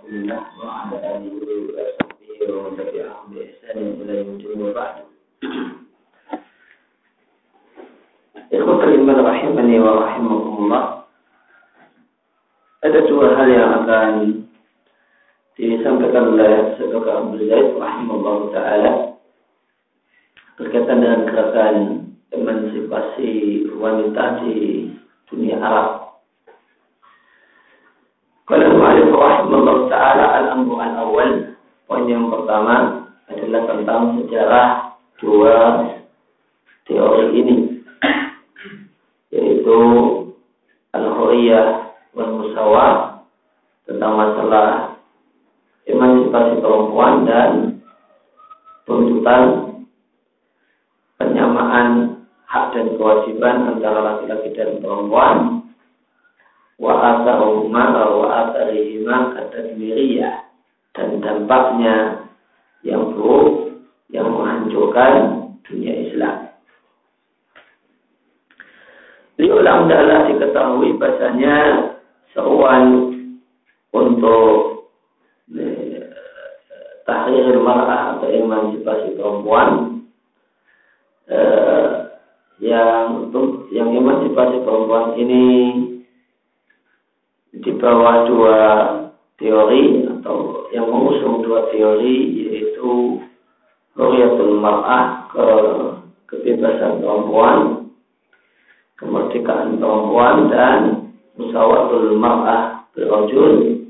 رسول 0.00 0.12
الله 0.14 0.42
وعلى 0.62 0.96
آله 1.12 1.32
وصحبه 1.36 2.38
ومن 2.54 2.72
تبعهم 2.76 3.26
بإحسان 3.32 3.76
إلى 4.00 4.12
يوم 4.18 4.30
الدين 4.36 4.60
وبعد 4.62 4.94
Ikhwata 8.46 8.86
iman 8.94 9.18
rahimani 9.26 9.76
wa 9.82 9.92
rahimakumullah 10.06 10.84
Ada 12.86 13.00
dua 13.10 13.34
hal 13.34 13.48
yang 13.50 13.70
akan 13.82 14.12
disampaikan 15.58 16.38
oleh 16.38 16.78
Saudara 16.78 17.26
Abdul 17.26 17.42
Zaid 17.50 17.74
rahimahullah 17.74 18.38
ta'ala 18.54 18.92
berkaitan 20.56 21.02
dengan 21.02 21.20
gerakan 21.26 21.74
emansipasi 22.30 23.66
wanita 23.76 24.46
di 24.46 24.54
dunia 25.26 25.58
Arab 25.58 26.06
kalau 28.46 28.78
Rahimahullah 29.09 29.77
ta'ala 29.89 30.25
al-amru 30.43 30.77
al-awwal. 30.77 31.57
Poin 31.89 32.05
yang 32.05 32.29
pertama 32.29 33.07
adalah 33.25 33.61
tentang 33.65 34.01
sejarah 34.21 34.67
dua 35.17 35.55
teori 36.85 37.25
ini 37.35 37.55
Yaitu 39.31 39.77
Al-Huriyah 40.91 41.67
wal 42.15 42.31
Musawah 42.41 43.23
Tentang 43.87 44.13
masalah 44.17 44.67
emansipasi 45.87 46.61
perempuan 46.61 47.13
dan 47.25 47.51
tuntutan 48.85 49.41
penyamaan 51.17 51.87
hak 52.45 52.75
dan 52.75 52.95
kewajiban 52.95 53.75
antara 53.75 53.99
laki-laki 53.99 54.51
dan 54.53 54.79
perempuan 54.79 55.60
wa 56.81 56.93
atharuma 56.97 57.93
wa 57.93 58.27
atharihima 58.49 59.37
katadmiriyah 59.37 60.49
dan 60.97 61.21
dampaknya 61.21 62.25
yang 62.81 63.13
buruk 63.13 63.77
yang 64.09 64.25
menghancurkan 64.33 65.13
dunia 65.61 65.93
Islam. 66.09 66.49
Liulang 69.37 69.85
adalah 69.87 70.25
diketahui 70.27 70.97
bahasanya 70.97 71.57
seruan 72.33 73.13
untuk 73.93 74.89
eh, 75.53 76.09
tahrir 77.05 77.61
marah 77.61 78.17
atau 78.17 78.29
emansipasi 78.29 79.17
perempuan 79.17 80.01
eh, 81.29 81.89
yang 82.61 83.29
untuk 83.29 83.69
yang 83.73 83.89
emansipasi 83.93 84.61
perempuan 84.61 85.17
ini 85.17 85.45
di 87.61 87.71
bawah 87.77 88.25
dua 88.25 88.57
teori 89.37 90.05
atau 90.05 90.69
yang 90.73 90.89
mengusung 90.89 91.45
dua 91.45 91.69
teori 91.69 92.45
yaitu 92.49 93.21
Huriyatul 93.91 94.57
Mar'ah 94.57 95.27
ke 95.29 95.47
kebebasan 96.31 97.03
perempuan, 97.03 97.91
kemerdekaan 98.97 99.77
perempuan 99.77 100.47
dan 100.47 100.79
Musawatul 101.35 102.15
Mar'ah 102.17 102.87
berojul 102.95 103.83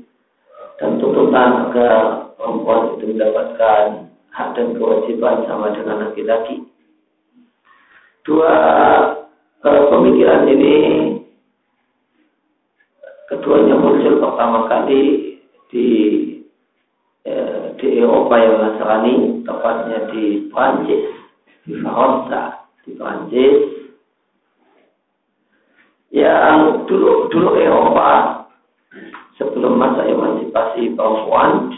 dan 0.80 0.98
tuntutan 0.98 1.70
agar 1.70 2.34
perempuan 2.34 2.98
itu 2.98 3.04
mendapatkan 3.14 4.10
hak 4.32 4.48
dan 4.56 4.74
kewajiban 4.74 5.44
sama 5.46 5.70
dengan 5.76 6.08
laki-laki. 6.08 6.64
Dua 8.26 8.54
uh, 9.62 9.82
pemikiran 9.90 10.46
ini 10.50 10.74
keduanya 13.32 13.80
muncul 13.80 14.20
pertama 14.20 14.68
kali 14.68 15.00
di 15.72 15.88
eh, 17.24 17.72
di 17.80 17.86
Eropa 17.96 18.36
yang 18.36 18.60
Nasrani, 18.60 19.40
tepatnya 19.40 19.98
di 20.12 20.52
Prancis, 20.52 21.08
di 21.64 21.80
Faransa, 21.80 22.68
di 22.84 22.90
Prancis. 22.92 23.56
Yang 26.12 26.84
dulu 26.92 27.32
dulu 27.32 27.56
Eropa 27.56 28.44
sebelum 29.40 29.80
masa 29.80 30.04
emansipasi 30.04 30.92
perempuan 30.92 31.72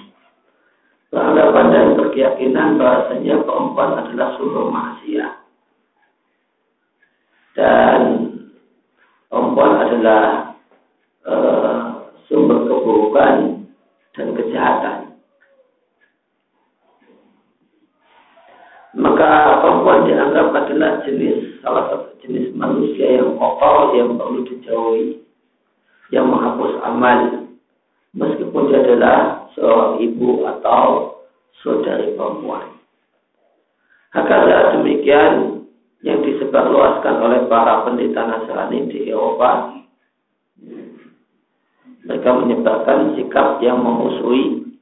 beranggapan 1.15 1.67
dan 1.71 1.87
berkeyakinan 1.95 2.75
bahasanya 2.75 3.39
perempuan 3.47 3.95
adalah 4.03 4.35
sumber 4.35 4.67
maksiat 4.75 5.35
dan 7.55 8.01
perempuan 9.31 9.73
adalah 9.79 10.54
uh, 11.29 12.09
sumber 12.29 12.65
keburukan 12.69 13.67
dan 14.15 14.27
kejahatan. 14.39 14.99
Maka 18.95 19.59
perempuan 19.59 20.07
dianggap 20.07 20.55
adalah 20.55 21.03
jenis 21.03 21.59
salah 21.67 21.91
satu 21.91 22.15
jenis 22.23 22.55
manusia 22.55 23.19
yang 23.19 23.35
kotor 23.35 23.99
yang 23.99 24.15
perlu 24.15 24.47
dijauhi, 24.47 25.19
yang 26.15 26.31
menghapus 26.31 26.79
amal, 26.87 27.51
meskipun 28.15 28.71
dia 28.71 28.87
adalah 28.87 29.51
seorang 29.59 29.99
ibu 29.99 30.47
atau 30.47 31.19
saudari 31.59 32.15
perempuan. 32.15 32.71
Hakala 34.15 34.79
demikian 34.79 35.67
yang 36.07 36.23
disebarluaskan 36.23 37.15
oleh 37.19 37.41
para 37.51 37.83
pendeta 37.83 38.23
Nasrani 38.23 38.87
di 38.95 39.11
Eropa 39.11 39.84
mereka 42.05 42.37
menyebarkan 42.37 43.17
sikap 43.17 43.65
yang 43.65 43.81
memusuhi 43.81 44.77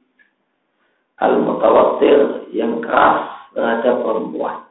al-mutawatir 1.23 2.51
yang 2.51 2.83
keras 2.83 3.31
terhadap 3.55 4.03
perempuan. 4.03 4.67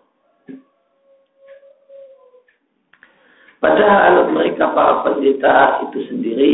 Padahal 3.57 4.29
mereka 4.35 4.75
para 4.75 5.07
pendeta 5.07 5.87
itu 5.89 5.99
sendiri 6.13 6.53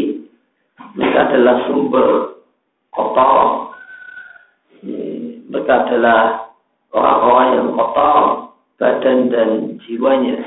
mereka 0.94 1.18
adalah 1.34 1.56
sumber 1.66 2.08
kotor. 2.94 3.74
Mereka 5.48 5.72
adalah 5.88 6.52
orang-orang 6.94 7.48
yang 7.58 7.68
kotor 7.74 8.22
badan 8.78 9.18
dan 9.34 9.50
jiwanya. 9.82 10.38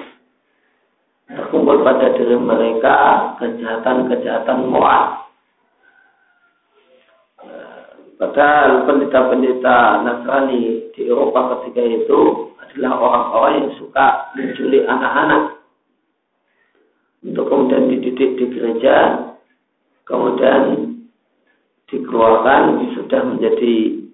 Terkumpul 1.28 1.84
pada 1.84 2.16
diri 2.16 2.40
mereka 2.40 2.95
kejahatan-kejahatan 3.40 4.67
moral 4.69 5.30
Padahal 8.21 8.85
pendeta-pendeta 8.85 10.05
Nasrani 10.05 10.93
di 10.93 11.09
Eropa 11.09 11.57
ketika 11.57 11.81
itu 11.81 12.53
adalah 12.61 12.93
orang-orang 13.01 13.53
yang 13.57 13.71
suka 13.81 14.29
menculik 14.37 14.85
anak-anak 14.85 15.57
untuk 17.25 17.49
kemudian 17.49 17.89
dididik 17.89 18.37
di 18.37 18.45
gereja, 18.53 19.25
kemudian 20.05 20.61
dikeluarkan 21.89 22.93
sudah 22.93 23.21
menjadi 23.25 24.05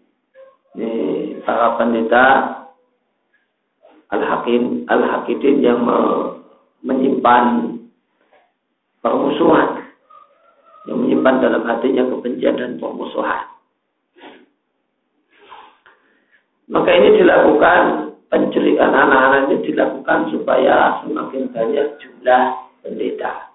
ini, 0.79 0.91
para 1.43 1.75
pendeta 1.75 2.25
al-hakim 4.15 4.87
al-hakidin 4.87 5.59
yang 5.59 5.83
me, 5.83 5.99
menyimpan 6.79 7.75
permusuhan 9.03 9.83
yang 10.87 10.95
menyimpan 11.03 11.43
dalam 11.43 11.67
hatinya 11.67 12.07
kebencian 12.07 12.55
dan 12.55 12.79
permusuhan. 12.79 13.56
Maka 16.67 16.89
ini 16.91 17.23
dilakukan 17.23 18.11
penculikan 18.27 18.91
anak-anak 18.91 19.47
ini 19.47 19.57
dilakukan 19.71 20.19
supaya 20.35 20.99
semakin 21.03 21.47
banyak 21.55 21.87
jumlah 22.03 22.43
pendeta. 22.83 23.47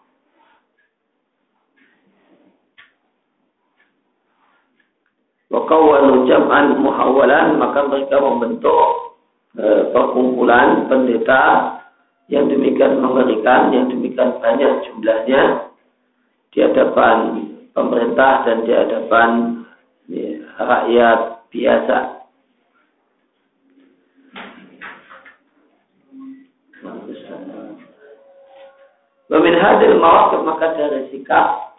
Wakawanu 5.53 6.25
jam'an 6.25 6.81
muhawalan 6.81 7.61
maka 7.61 7.85
mereka 7.85 8.17
membentuk 8.17 9.21
e, 9.61 9.93
perkumpulan 9.93 10.89
pendeta 10.89 11.77
yang 12.33 12.49
demikian 12.49 12.97
mengerikan, 13.05 13.69
yang 13.77 13.93
demikian 13.93 14.41
banyak 14.41 14.81
jumlahnya 14.89 15.69
di 16.57 16.65
hadapan 16.65 17.17
pemerintah 17.77 18.49
dan 18.49 18.65
di 18.65 18.73
hadapan 18.73 19.29
ya, 20.09 20.41
rakyat 20.57 21.21
biasa. 21.53 22.22
Wamin 29.33 29.57
hadir 29.57 29.97
mawakib 29.97 30.45
maka 30.45 30.77
dari 30.77 31.09
sikap 31.09 31.73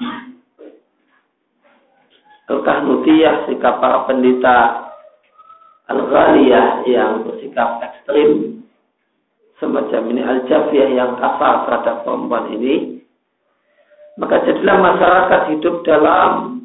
Al-Kahnutiyah, 2.50 3.46
sikap 3.46 3.78
para 3.78 4.10
pendeta 4.10 4.90
Al-Ghaliyah 5.94 6.90
yang 6.90 7.24
bersikap 7.24 7.78
ekstrim 7.86 8.66
semacam 9.62 10.02
ini 10.10 10.22
Al-Jafiyah 10.26 10.90
yang 10.98 11.14
kasar 11.22 11.70
terhadap 11.70 12.02
perempuan 12.02 12.50
ini 12.58 12.94
maka 14.18 14.46
jadilah 14.46 14.78
masyarakat 14.78 15.42
hidup 15.58 15.82
dalam 15.82 16.64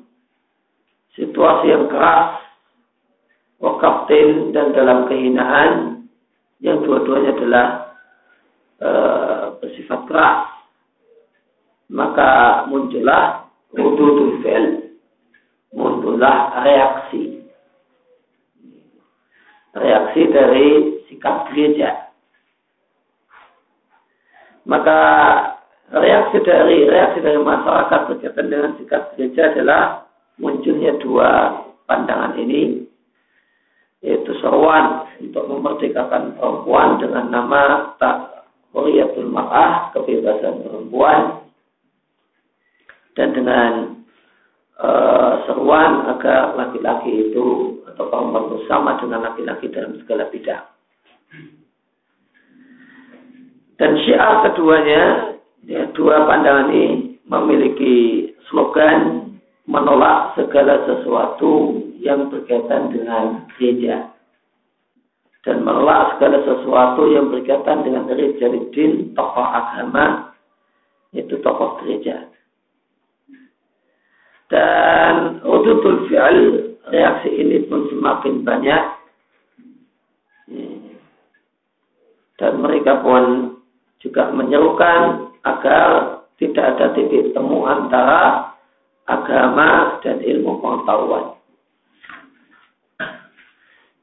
situasi 1.16 1.72
yang 1.72 1.88
keras, 1.88 2.44
wakaftin 3.56 4.52
dan 4.52 4.76
dalam 4.76 5.08
kehinaan, 5.08 6.04
yang 6.60 6.84
dua-duanya 6.84 7.32
adalah 7.38 7.66
e, 8.82 8.90
bersifat 9.64 10.00
keras. 10.10 10.38
Maka 11.88 12.64
muncullah 12.68 13.48
rududul 13.72 14.44
fi'l, 14.44 14.92
muncullah 15.72 16.60
reaksi. 16.60 17.48
Reaksi 19.72 20.22
dari 20.28 20.66
sikap 21.08 21.48
gereja. 21.48 22.12
Maka 24.68 25.00
reaksi 25.96 26.44
dari 26.44 26.84
reaksi 26.84 27.24
dari 27.24 27.40
masyarakat 27.40 28.00
berkaitan 28.12 28.52
dengan 28.52 28.76
sikap 28.76 29.16
gereja 29.16 29.48
adalah 29.56 30.04
munculnya 30.36 30.92
dua 31.00 31.64
pandangan 31.88 32.36
ini 32.36 32.84
yaitu 33.98 34.30
seruan 34.38 35.10
untuk 35.18 35.50
memerdekakan 35.50 36.38
perempuan 36.38 37.02
dengan 37.02 37.34
nama 37.34 37.62
tak 37.98 38.46
Huriyatul 38.70 39.32
Mar'ah, 39.32 39.90
kebebasan 39.96 40.60
perempuan 40.62 41.47
dan 43.18 43.34
dengan 43.34 43.72
uh, 44.78 45.42
seruan 45.50 46.06
agar 46.14 46.54
laki-laki 46.54 47.34
itu 47.34 47.46
atau 47.90 48.06
perempuan 48.06 48.54
itu 48.54 48.58
sama 48.70 48.94
dengan 49.02 49.26
laki-laki 49.26 49.66
dalam 49.74 49.98
segala 49.98 50.30
bidang. 50.30 50.64
Dan 53.78 53.90
syiar 54.06 54.46
keduanya 54.46 55.34
Ya, 55.68 55.84
dua 55.92 56.24
pandangan 56.24 56.72
ini 56.72 57.18
memiliki 57.26 58.30
slogan 58.48 59.36
menolak 59.68 60.32
segala 60.38 60.86
sesuatu 60.88 61.82
yang 61.98 62.32
berkaitan 62.32 62.88
dengan 62.88 63.44
gereja 63.52 64.08
dan 65.44 65.60
menolak 65.60 66.16
segala 66.16 66.40
sesuatu 66.46 67.10
yang 67.10 67.28
berkaitan 67.28 67.84
dengan 67.84 68.08
gereja 68.08 68.48
din 68.72 69.12
tokoh 69.12 69.44
agama 69.44 70.32
itu 71.12 71.36
tokoh 71.44 71.84
gereja 71.84 72.30
dan 74.48 75.44
ututul 75.44 76.08
fi'al 76.08 76.38
reaksi 76.88 77.28
ini 77.28 77.68
pun 77.68 77.88
semakin 77.92 78.44
banyak 78.44 78.82
dan 82.38 82.52
mereka 82.62 83.02
pun 83.02 83.54
juga 83.98 84.30
menyerukan 84.30 85.32
agar 85.42 86.22
tidak 86.38 86.64
ada 86.78 86.86
titik 86.94 87.34
temu 87.34 87.66
antara 87.66 88.54
agama 89.10 89.98
dan 90.06 90.22
ilmu 90.22 90.62
pengetahuan. 90.62 91.34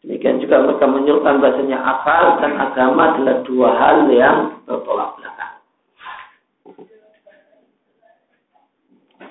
Demikian 0.03 0.37
juga 0.43 0.61
mereka 0.61 0.85
menyuruhkan 0.85 1.41
bahasanya 1.41 1.79
akal 1.81 2.37
dan 2.43 2.53
agama 2.61 3.15
adalah 3.15 3.35
dua 3.41 3.69
hal 3.73 3.97
yang 4.11 4.37
bertolak 4.67 5.17
belakang. 5.17 5.53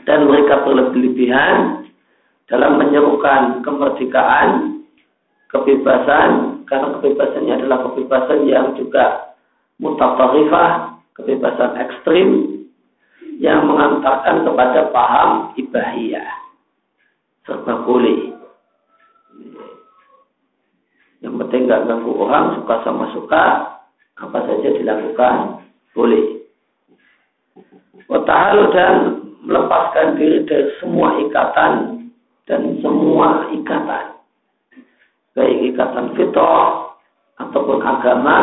Dan 0.04 0.28
mereka 0.28 0.60
berlebihan 0.64 1.88
dalam 2.44 2.76
menyerukan 2.76 3.64
kemerdekaan, 3.64 4.84
kebebasan, 5.48 6.60
karena 6.68 6.88
kebebasannya 7.00 7.52
adalah 7.56 7.88
kebebasan 7.88 8.44
yang 8.44 8.76
juga 8.76 9.36
mutatarifah, 9.80 11.00
kebebasan 11.16 11.72
ekstrim 11.80 12.28
yang 13.40 13.64
mengantarkan 13.64 14.44
kepada 14.44 14.92
paham 14.92 15.56
ibahiyah. 15.56 16.30
Serba 17.44 17.84
boleh. 17.84 18.32
Yang 21.24 21.34
penting 21.40 21.60
nggak 21.64 21.84
ganggu 21.88 22.12
orang 22.20 22.60
suka 22.60 22.74
sama 22.84 23.08
suka 23.16 23.44
apa 24.20 24.38
saja 24.44 24.68
dilakukan 24.76 25.64
boleh. 25.96 26.44
Watahalu 28.04 28.64
dan 28.76 29.23
melepaskan 29.44 30.16
diri 30.16 30.42
dari 30.48 30.72
semua 30.80 31.20
ikatan 31.20 31.72
dan 32.48 32.60
semua 32.80 33.48
ikatan 33.52 34.14
baik 35.34 35.74
ikatan 35.74 36.14
fitrah 36.14 36.94
ataupun 37.42 37.82
agama 37.82 38.38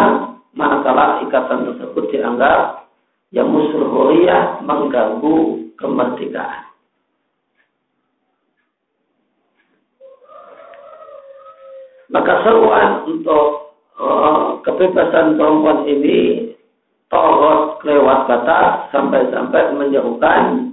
manakala 0.51 1.23
ikatan 1.23 1.71
tersebut 1.71 2.11
dianggap 2.11 2.91
yang 3.31 3.47
musuh 3.47 4.11
mengganggu 4.67 5.71
kemerdekaan. 5.79 6.67
Maka 12.11 12.43
seruan 12.43 13.07
untuk 13.07 13.71
uh, 13.95 14.59
kebebasan 14.67 15.39
perempuan 15.39 15.87
ini 15.87 16.51
torot 17.07 17.79
lewat 17.87 18.27
batas 18.27 18.91
sampai-sampai 18.91 19.71
menyerukan 19.79 20.70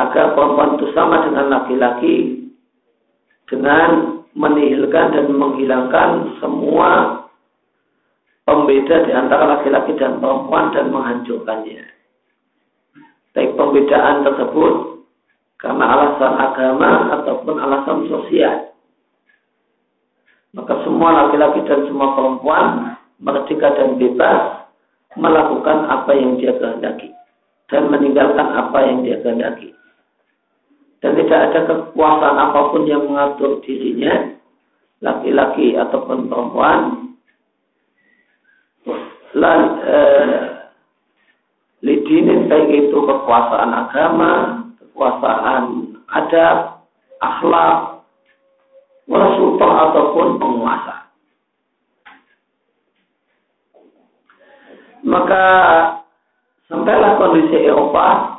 agar 0.00 0.32
perempuan 0.32 0.80
itu 0.80 0.88
sama 0.96 1.20
dengan 1.28 1.52
laki-laki 1.52 2.16
dengan 3.52 4.20
menihilkan 4.32 5.12
dan 5.12 5.26
menghilangkan 5.28 6.40
semua 6.40 7.20
pembeda 8.48 9.04
di 9.04 9.12
antara 9.12 9.60
laki-laki 9.60 9.92
dan 10.00 10.16
perempuan 10.16 10.72
dan 10.72 10.88
menghancurkannya. 10.88 11.84
Baik 13.36 13.52
pembedaan 13.56 14.24
tersebut 14.24 15.04
karena 15.60 15.84
alasan 15.84 16.32
agama 16.40 16.90
ataupun 17.20 17.56
alasan 17.60 18.08
sosial. 18.08 18.72
Maka 20.52 20.84
semua 20.84 21.28
laki-laki 21.28 21.64
dan 21.64 21.84
semua 21.88 22.12
perempuan 22.16 22.96
merdeka 23.20 23.72
dan 23.76 23.96
bebas 23.96 24.68
melakukan 25.16 25.88
apa 25.92 26.12
yang 26.16 26.40
dia 26.40 26.56
kehendaki 26.56 27.12
dan 27.68 27.88
meninggalkan 27.88 28.48
apa 28.52 28.78
yang 28.84 29.04
dia 29.04 29.20
kehendaki 29.20 29.72
dan 31.02 31.18
tidak 31.18 31.40
ada 31.50 31.60
kekuasaan 31.66 32.38
apa 32.38 32.60
pun 32.70 32.86
yang 32.86 33.02
mengatur 33.10 33.58
dirinya, 33.66 34.38
laki-laki 35.02 35.74
ataupun 35.74 36.30
perempuan, 36.30 37.10
lan 39.34 39.60
eh, 39.82 40.40
lidinin 41.82 42.46
baik 42.46 42.70
itu 42.70 42.94
kekuasaan 42.94 43.74
agama, 43.74 44.62
kekuasaan 44.78 45.90
adat, 46.06 46.86
akhlak, 47.18 48.06
wasultan 49.10 49.72
ataupun 49.90 50.28
penguasa. 50.38 50.96
Maka 55.02 55.44
sampailah 56.70 57.18
kondisi 57.18 57.58
Eropa 57.66 58.31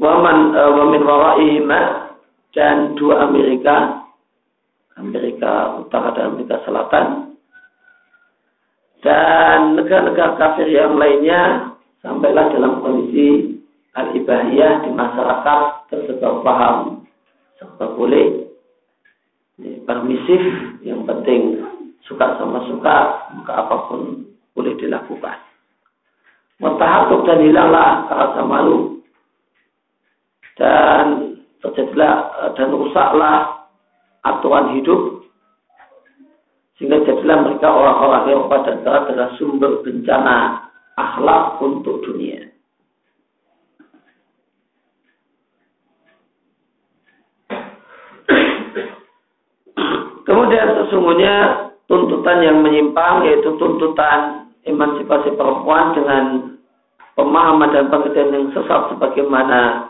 Waman 0.00 0.56
uh, 0.56 0.72
wamin 0.80 1.04
waraihima 1.04 1.80
dan 2.56 2.96
dua 2.96 3.28
Amerika, 3.28 4.00
Amerika 4.96 5.76
Utara 5.76 6.16
dan 6.16 6.32
Amerika 6.32 6.56
Selatan, 6.64 7.36
dan 9.04 9.76
negara-negara 9.76 10.40
kafir 10.40 10.72
yang 10.72 10.96
lainnya 10.96 11.76
sampailah 12.00 12.48
dalam 12.48 12.80
kondisi 12.80 13.60
al-ibahiyah 13.92 14.88
di 14.88 14.90
masyarakat 14.96 15.60
tersebar 15.92 16.48
paham 16.48 17.04
serba 17.60 17.92
boleh 17.92 18.48
permisif 19.84 20.40
yang 20.80 21.04
penting 21.04 21.60
suka 22.08 22.40
sama 22.40 22.64
suka 22.72 22.96
maka 23.36 23.52
apa 23.52 23.76
pun 23.92 24.24
boleh 24.56 24.72
dilakukan. 24.80 25.36
Mutahatuk 26.60 27.24
dan 27.28 27.44
hilanglah 27.44 28.08
rasa 28.08 28.44
malu 28.44 28.99
dan 30.60 31.40
terjadilah 31.64 32.28
eh, 32.44 32.52
dan 32.60 32.68
rusaklah 32.68 33.64
aturan 34.20 34.76
hidup 34.76 35.24
sehingga 36.76 37.00
jadilah 37.08 37.48
mereka 37.48 37.72
orang-orang 37.72 38.28
yang 38.28 38.44
pada 38.48 38.72
adalah 38.76 39.36
sumber 39.36 39.84
bencana 39.84 40.70
akhlak 40.96 41.60
untuk 41.60 42.00
dunia. 42.04 42.48
Kemudian 50.28 50.68
sesungguhnya 50.76 51.34
tuntutan 51.84 52.42
yang 52.44 52.62
menyimpang 52.64 53.24
yaitu 53.28 53.52
tuntutan 53.60 54.48
emansipasi 54.64 55.36
perempuan 55.36 55.92
dengan 55.96 56.56
pemahaman 57.12 57.76
dan 57.76 57.92
pengertian 57.92 58.32
yang 58.32 58.48
sesat 58.56 58.88
sebagaimana 58.96 59.89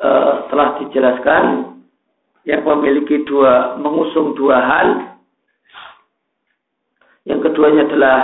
uh, 0.00 0.48
telah 0.48 0.68
dijelaskan 0.80 1.44
yang 2.48 2.62
memiliki 2.64 3.26
dua 3.28 3.76
mengusung 3.76 4.32
dua 4.38 4.58
hal. 4.62 4.88
Yang 7.28 7.50
keduanya 7.50 7.86
adalah 7.86 8.18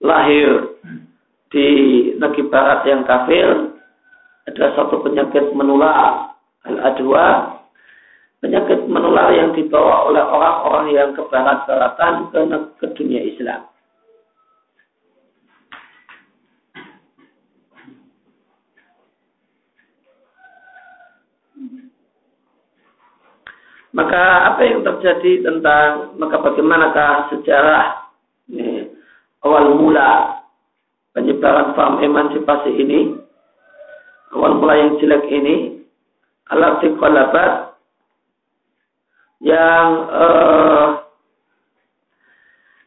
lahir 0.00 0.78
di 1.52 1.68
negeri 2.16 2.48
barat 2.48 2.80
yang 2.88 3.04
kafir 3.04 3.76
adalah 4.48 4.70
satu 4.74 5.04
penyakit 5.04 5.52
menular 5.52 6.32
al-adwa 6.64 7.60
penyakit 8.42 8.90
menular 8.90 9.30
yang 9.30 9.54
dibawa 9.54 10.10
oleh 10.10 10.18
orang-orang 10.18 10.86
yang 10.90 11.08
ke 11.14 11.22
barat-baratan 11.30 12.14
ke, 12.34 12.38
ke 12.82 12.86
dunia 12.98 13.22
Islam. 13.22 13.71
Maka 23.92 24.52
apa 24.52 24.60
yang 24.64 24.80
terjadi 24.80 25.44
tentang 25.44 26.16
maka 26.16 26.40
bagaimanakah 26.40 27.28
sejarah 27.28 28.08
ini, 28.48 28.88
awal 29.44 29.76
mula 29.76 30.40
penyebaran 31.12 31.76
paham 31.76 32.00
emansipasi 32.00 32.72
ini 32.72 33.20
awal 34.32 34.56
mula 34.56 34.80
yang 34.80 34.96
jelek 34.96 35.28
ini 35.28 35.84
alat 36.48 36.80
kolabat 36.96 37.76
yang 39.44 39.86
uh, 40.08 40.86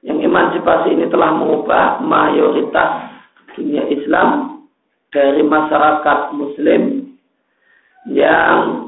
yang 0.06 0.22
emansipasi 0.22 0.94
ini 0.94 1.06
telah 1.10 1.34
mengubah 1.38 2.02
mayoritas 2.02 3.14
dunia 3.54 3.86
Islam 3.94 4.62
dari 5.10 5.42
masyarakat 5.42 6.20
Muslim 6.34 7.14
yang 8.10 8.85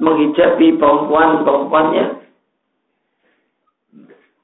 menghijabi 0.00 0.76
perempuan-perempuannya. 0.76 2.06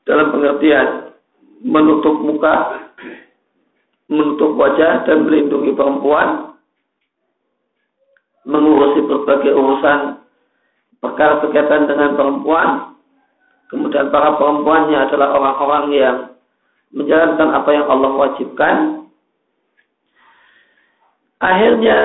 Dalam 0.02 0.26
pengertian 0.34 1.14
menutup 1.62 2.18
muka, 2.18 2.90
menutup 4.10 4.58
wajah 4.58 5.06
dan 5.06 5.24
melindungi 5.24 5.72
perempuan, 5.78 6.58
mengurusi 8.42 9.06
berbagai 9.06 9.54
urusan 9.54 10.18
perkara 10.98 11.38
berkaitan 11.38 11.86
dengan 11.86 12.18
perempuan, 12.18 12.98
kemudian 13.70 14.10
para 14.10 14.34
perempuannya 14.34 14.98
adalah 15.06 15.28
orang-orang 15.38 15.84
yang 15.94 16.16
menjalankan 16.92 17.48
apa 17.54 17.70
yang 17.70 17.86
Allah 17.86 18.12
wajibkan. 18.12 18.76
Akhirnya, 21.42 21.98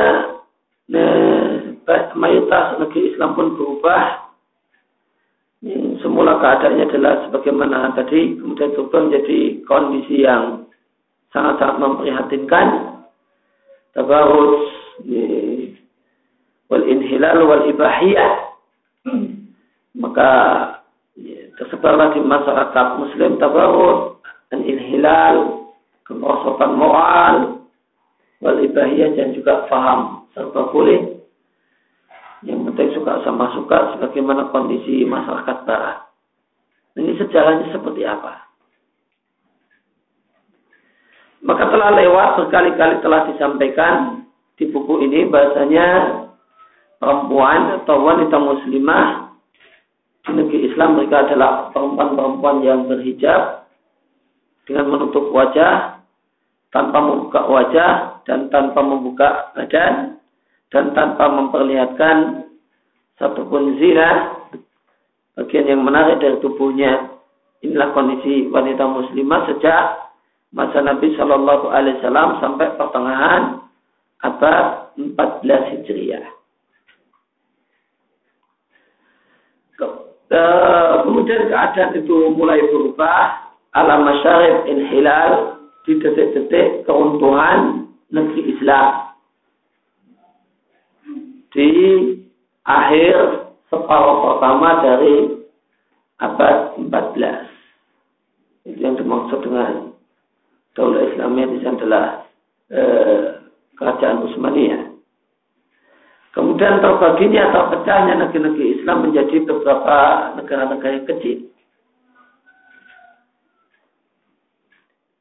nah, 0.90 1.27
mayoritas 2.20 2.76
negeri 2.84 3.16
Islam 3.16 3.32
pun 3.34 3.56
berubah. 3.56 4.28
Semula 6.04 6.38
keadaannya 6.38 6.86
adalah 6.94 7.14
sebagaimana 7.28 7.96
tadi, 7.98 8.38
kemudian 8.38 8.76
berubah 8.78 9.10
menjadi 9.10 9.40
kondisi 9.66 10.22
yang 10.22 10.70
sangat-sangat 11.34 11.76
memprihatinkan. 11.82 12.68
Tabarus, 13.98 14.70
wal 16.70 16.86
inhilal 16.86 17.40
wal 17.50 17.66
ibahiyah. 17.66 18.34
Maka 19.98 20.32
tersebarlah 21.58 22.14
di 22.14 22.22
masyarakat 22.22 22.88
muslim 23.02 23.42
tabarus 23.42 24.22
dan 24.54 24.62
inhilal, 24.62 25.66
kemerosotan 26.06 26.78
moral, 26.78 27.66
wal 28.46 28.58
ibahiyah 28.62 29.18
dan 29.18 29.34
juga 29.34 29.66
faham 29.66 30.30
serba 30.38 30.70
boleh 30.70 31.17
penting 32.78 32.94
suka 32.94 33.26
sama 33.26 33.50
suka 33.58 33.98
sebagaimana 33.98 34.54
kondisi 34.54 35.02
masyarakat 35.02 35.66
barat. 35.66 35.98
Ini 36.94 37.18
sejarahnya 37.18 37.74
seperti 37.74 38.06
apa? 38.06 38.46
Maka 41.42 41.74
telah 41.74 41.90
lewat 41.98 42.30
berkali-kali 42.38 43.02
telah 43.02 43.34
disampaikan 43.34 44.30
di 44.62 44.70
buku 44.70 45.10
ini 45.10 45.26
bahasanya 45.26 45.88
perempuan 47.02 47.82
atau 47.82 47.98
wanita 47.98 48.38
muslimah 48.38 49.34
di 50.30 50.38
negeri 50.38 50.70
Islam 50.70 51.02
mereka 51.02 51.26
adalah 51.26 51.74
perempuan-perempuan 51.74 52.62
yang 52.62 52.86
berhijab 52.86 53.66
dengan 54.70 54.86
menutup 54.86 55.34
wajah 55.34 55.98
tanpa 56.70 57.02
membuka 57.02 57.42
wajah 57.42 58.22
dan 58.30 58.54
tanpa 58.54 58.86
membuka 58.86 59.50
badan 59.58 60.22
dan 60.70 60.94
tanpa 60.94 61.26
memperlihatkan 61.26 62.47
satupun 63.18 63.78
zina 63.82 64.38
bagian 65.38 65.70
yang 65.70 65.82
menarik 65.86 66.22
dari 66.22 66.38
tubuhnya 66.42 67.18
inilah 67.62 67.94
kondisi 67.94 68.50
wanita 68.50 68.86
muslimah 68.86 69.50
sejak 69.54 69.84
masa 70.54 70.80
Nabi 70.82 71.14
Shallallahu 71.18 71.70
Alaihi 71.70 71.98
Wasallam 72.02 72.40
sampai 72.40 72.68
pertengahan 72.78 73.42
abad 74.24 74.94
14 74.98 75.72
Hijriah. 75.78 76.26
Kemudian 81.08 81.48
keadaan 81.48 81.96
itu 81.96 82.36
mulai 82.36 82.60
berubah 82.68 83.48
alam 83.72 84.04
masyarif 84.04 84.68
inhilal 84.68 85.56
di 85.88 85.96
detik-detik 86.04 86.84
keuntungan 86.84 87.88
negeri 88.12 88.52
Islam 88.52 89.16
di 91.56 91.70
akhir 92.68 93.16
separuh 93.72 94.18
pertama 94.28 94.70
dari 94.84 95.16
abad 96.20 96.76
14. 96.76 98.68
Itu 98.68 98.80
yang 98.84 99.00
dimaksud 99.00 99.40
dengan 99.42 99.96
Daulah 100.76 101.10
Islamiyah 101.10 101.48
di 101.50 101.58
sana 101.64 101.78
adalah 101.82 102.06
eh, 102.70 103.24
kerajaan 103.80 104.30
Utsmaniyah. 104.30 104.84
Kemudian 106.38 106.86
terbaginya 106.86 107.50
atau 107.50 107.64
pecahnya 107.74 108.14
negeri-negeri 108.22 108.78
Islam 108.78 109.10
menjadi 109.10 109.42
beberapa 109.50 109.98
negara-negara 110.38 111.02
yang 111.02 111.10
kecil. 111.10 111.38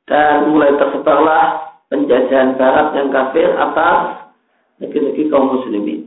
Dan 0.05 0.53
mulai 0.53 0.77
tersebarlah 0.77 1.45
penjajahan 1.89 2.61
barat 2.61 2.89
yang 3.01 3.09
kafir 3.09 3.49
atas 3.49 4.29
negeri-negeri 4.77 5.25
kaum 5.33 5.57
muslimin. 5.57 6.06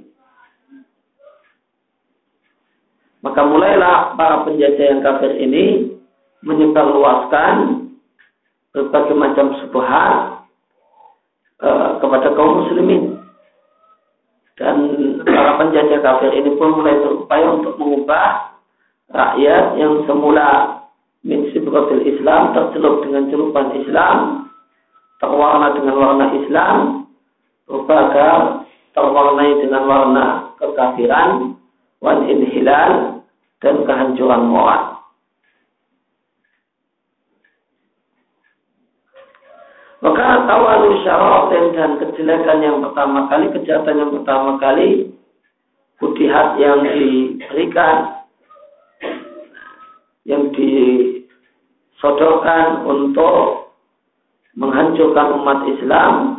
Maka 3.20 3.42
mulailah 3.44 4.16
para 4.16 4.48
penjajah 4.48 4.86
yang 4.96 5.02
kafir 5.04 5.36
ini 5.36 5.92
menyebarluaskan 6.40 7.88
berbagai 8.72 9.16
macam 9.18 9.60
subhat 9.60 10.48
uh, 11.60 12.00
kepada 12.00 12.32
kaum 12.32 12.64
muslimin. 12.64 13.20
Dan 14.56 14.76
para 15.28 15.60
penjajah 15.60 16.00
kafir 16.00 16.32
ini 16.32 16.56
pun 16.56 16.80
mulai 16.80 16.96
berupaya 17.04 17.48
untuk 17.60 17.76
mengubah 17.76 18.56
rakyat 19.12 19.66
yang 19.76 20.08
semula 20.08 20.80
min 21.28 21.52
sibratil 21.52 22.08
Islam 22.08 22.56
tercelup 22.56 23.04
dengan 23.04 23.28
celupan 23.28 23.68
Islam 23.84 24.18
terwarna 25.20 25.76
dengan 25.76 25.96
warna 26.00 26.26
Islam 26.40 26.78
berubah 27.68 28.64
terwarnai 28.96 29.52
dengan 29.60 29.84
warna 29.84 30.26
kekafiran 30.56 31.59
wal 32.00 32.24
inhilal 32.28 33.24
dan 33.60 33.84
kehancuran 33.84 34.44
moral. 34.48 35.04
Maka 40.00 40.48
tawalu 40.48 41.04
syaratin 41.04 41.76
dan 41.76 42.00
kejelekan 42.00 42.64
yang 42.64 42.80
pertama 42.80 43.28
kali, 43.28 43.52
kejahatan 43.52 44.00
yang 44.00 44.16
pertama 44.16 44.56
kali, 44.56 45.12
budihat 46.00 46.56
yang 46.56 46.88
diberikan, 46.88 48.24
yang 50.24 50.56
disodorkan 50.56 52.88
untuk 52.88 53.76
menghancurkan 54.56 55.36
umat 55.44 55.68
Islam 55.68 56.39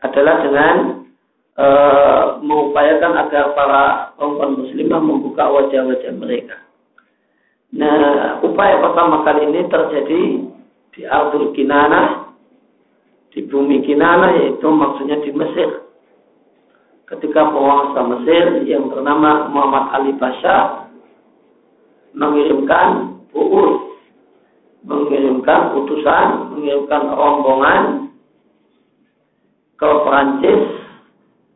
adalah 0.00 0.34
dengan 0.44 0.76
e, 1.56 1.66
mengupayakan 2.40 3.12
agar 3.26 3.44
para 3.52 3.82
perempuan 4.16 4.56
muslimah 4.56 5.00
membuka 5.00 5.44
wajah-wajah 5.48 6.12
mereka. 6.16 6.56
Nah, 7.70 8.42
upaya 8.42 8.82
pertama 8.82 9.22
kali 9.22 9.46
ini 9.46 9.60
terjadi 9.70 10.22
di 10.90 11.02
Ardul 11.06 11.54
Kinana, 11.54 12.34
di 13.30 13.46
bumi 13.46 13.86
Kinana, 13.86 14.34
yaitu 14.42 14.66
maksudnya 14.66 15.22
di 15.22 15.30
Mesir. 15.30 15.86
Ketika 17.06 17.46
penguasa 17.50 18.00
Mesir 18.06 18.66
yang 18.66 18.90
bernama 18.90 19.50
Muhammad 19.50 19.84
Ali 19.94 20.12
Pasha 20.18 20.86
mengirimkan 22.14 23.18
buur, 23.30 23.98
mengirimkan 24.82 25.74
utusan, 25.78 26.54
mengirimkan 26.54 27.02
rombongan 27.14 27.82
ke 29.80 29.88
Perancis 30.04 30.62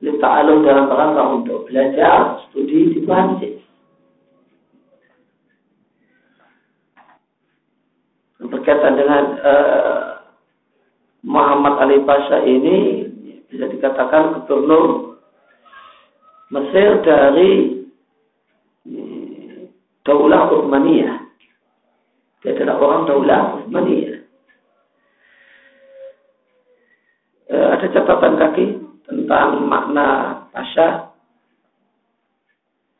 Lita'alum 0.05 0.65
dalam 0.65 0.89
rangka 0.89 1.23
untuk 1.33 1.59
belajar 1.69 2.45
studi 2.49 2.93
di 2.93 3.01
Perancis. 3.05 3.57
Berkaitan 8.45 9.01
dengan 9.01 9.25
uh, 9.41 10.05
Muhammad 11.25 11.81
Ali 11.81 12.05
Pasha 12.05 12.45
ini 12.45 13.09
bisa 13.49 13.65
dikatakan 13.71 14.45
gubernur 14.45 15.17
Mesir 16.53 17.01
dari 17.01 17.81
Daulah 20.05 20.53
Uthmaniyah. 20.53 21.17
Dia 22.45 22.53
adalah 22.53 22.77
orang 22.77 23.03
Daulah 23.09 23.43
Uthmaniyah. 23.65 24.21
E, 27.49 27.57
ada 27.57 27.87
catatan 28.05 28.35
kaki 28.37 28.67
tentang 29.09 29.65
makna 29.65 30.07
Pasha. 30.53 31.11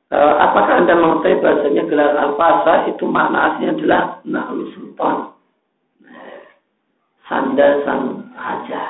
E, 0.09 0.17
apakah 0.17 0.85
Anda 0.85 0.97
mengetahui 0.97 1.41
bahasanya 1.45 1.83
gelar 1.89 2.13
Al-Pasha 2.17 2.89
itu 2.89 3.05
makna 3.05 3.55
aslinya 3.55 3.77
adalah 3.77 4.03
Nahlu 4.25 4.73
Sultan. 4.73 5.37
Sandal 7.25 7.73
sang 7.89 8.33
raja. 8.37 8.83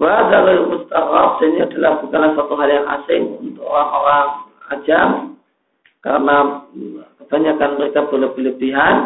Wa 0.00 0.26
dalil 0.32 0.66
mustaqab 0.66 1.38
ini 1.46 1.62
adalah 1.62 2.02
bukanlah 2.02 2.30
satu 2.34 2.54
hal 2.58 2.70
yang 2.70 2.86
asing 2.90 3.22
untuk 3.38 3.66
orang-orang 3.70 4.26
ajam 4.74 5.08
karena 6.02 6.36
kebanyakan 7.22 7.70
mereka 7.78 8.00
berlebihan 8.10 8.96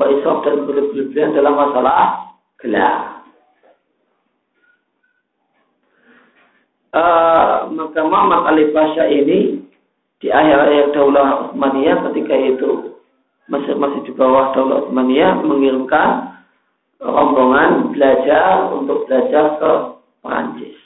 Waisok 0.00 0.48
dan 0.48 0.64
berlebihan 0.64 1.36
dalam 1.36 1.60
masalah 1.60 2.29
gelar. 2.60 3.24
Uh, 6.90 7.70
maka 7.70 8.02
Muhammad 8.02 8.50
Ali 8.50 8.74
Pasha 8.74 9.06
ini 9.06 9.62
di 10.18 10.28
akhir-akhir 10.28 10.90
Daulah 10.90 11.48
Utsmaniyah 11.48 12.02
ketika 12.10 12.34
itu 12.34 12.98
masih 13.46 13.78
masih 13.78 14.02
di 14.04 14.12
bawah 14.18 14.50
Daulah 14.52 14.84
Utsmaniyah 14.86 15.38
mengirimkan 15.46 16.40
rombongan 16.98 17.94
belajar 17.94 18.74
untuk 18.74 19.06
belajar 19.06 19.56
ke 19.56 19.72
Perancis. 20.20 20.76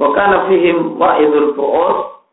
Wakana 0.00 0.48
fihim 0.48 0.96
wa'idul 0.96 1.52
fu'ud 1.58 2.24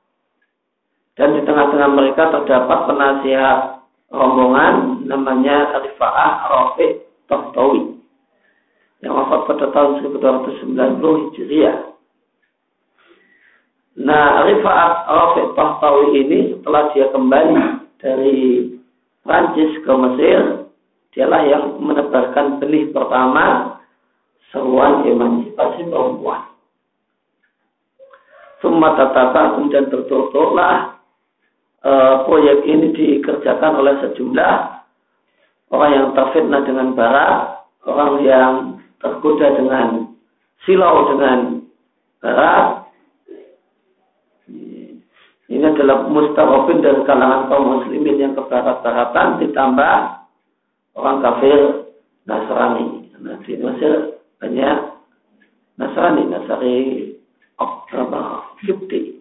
dan 1.19 1.35
di 1.35 1.41
tengah-tengah 1.43 1.89
mereka 1.91 2.31
terdapat 2.31 2.79
penasihat 2.87 3.76
rombongan 4.11 5.03
namanya 5.07 5.79
Rifa'ah 5.83 6.31
Rafiq 6.47 7.03
Tahtawi 7.27 7.99
yang 9.03 9.13
wafat 9.13 9.39
pada 9.51 9.65
tahun 9.75 9.91
1290 10.09 11.23
Hijriah. 11.31 11.77
Nah, 13.97 14.45
Rifa'at 14.47 14.93
Rafiq 15.05 15.47
Tahtawi 15.53 16.05
ini 16.23 16.39
setelah 16.55 16.89
dia 16.95 17.07
kembali 17.11 17.51
dari 17.99 18.37
Prancis 19.27 19.71
ke 19.83 19.91
Mesir, 19.91 20.69
dialah 21.11 21.43
yang 21.43 21.63
menebarkan 21.81 22.63
benih 22.63 22.87
pertama 22.95 23.77
seruan 24.53 25.03
emansipasi 25.03 25.83
perempuan. 25.91 26.47
Semua 28.63 28.97
tatata 28.97 29.59
kemudian 29.59 29.85
tertuturlah 29.91 30.96
e, 31.81 31.91
proyek 32.25 32.57
ini 32.65 32.87
dikerjakan 32.93 33.73
oleh 33.77 33.93
sejumlah 34.01 34.55
orang 35.73 35.91
yang 35.91 36.07
terfitnah 36.15 36.61
dengan 36.63 36.87
barat, 36.95 37.65
orang 37.83 38.13
yang 38.23 38.53
tergoda 39.03 39.47
dengan 39.57 39.87
silau 40.63 41.11
dengan 41.15 41.67
barat. 42.23 42.87
Ini 45.47 45.63
adalah 45.63 46.11
mustarofin 46.11 46.83
dari 46.83 47.07
kalangan 47.07 47.47
kaum 47.47 47.79
muslimin 47.79 48.19
yang 48.19 48.33
kebarat-baratan 48.35 49.39
ditambah 49.47 49.95
orang 50.99 51.17
kafir 51.23 51.87
Nasrani. 52.27 53.07
Nah, 53.17 53.39
di 53.47 53.55
Mesir 53.55 54.19
banyak 54.43 54.77
Nasrani, 55.79 56.23
Nasrani 56.27 56.75
apa 57.57 58.53
Yukti. 58.67 59.16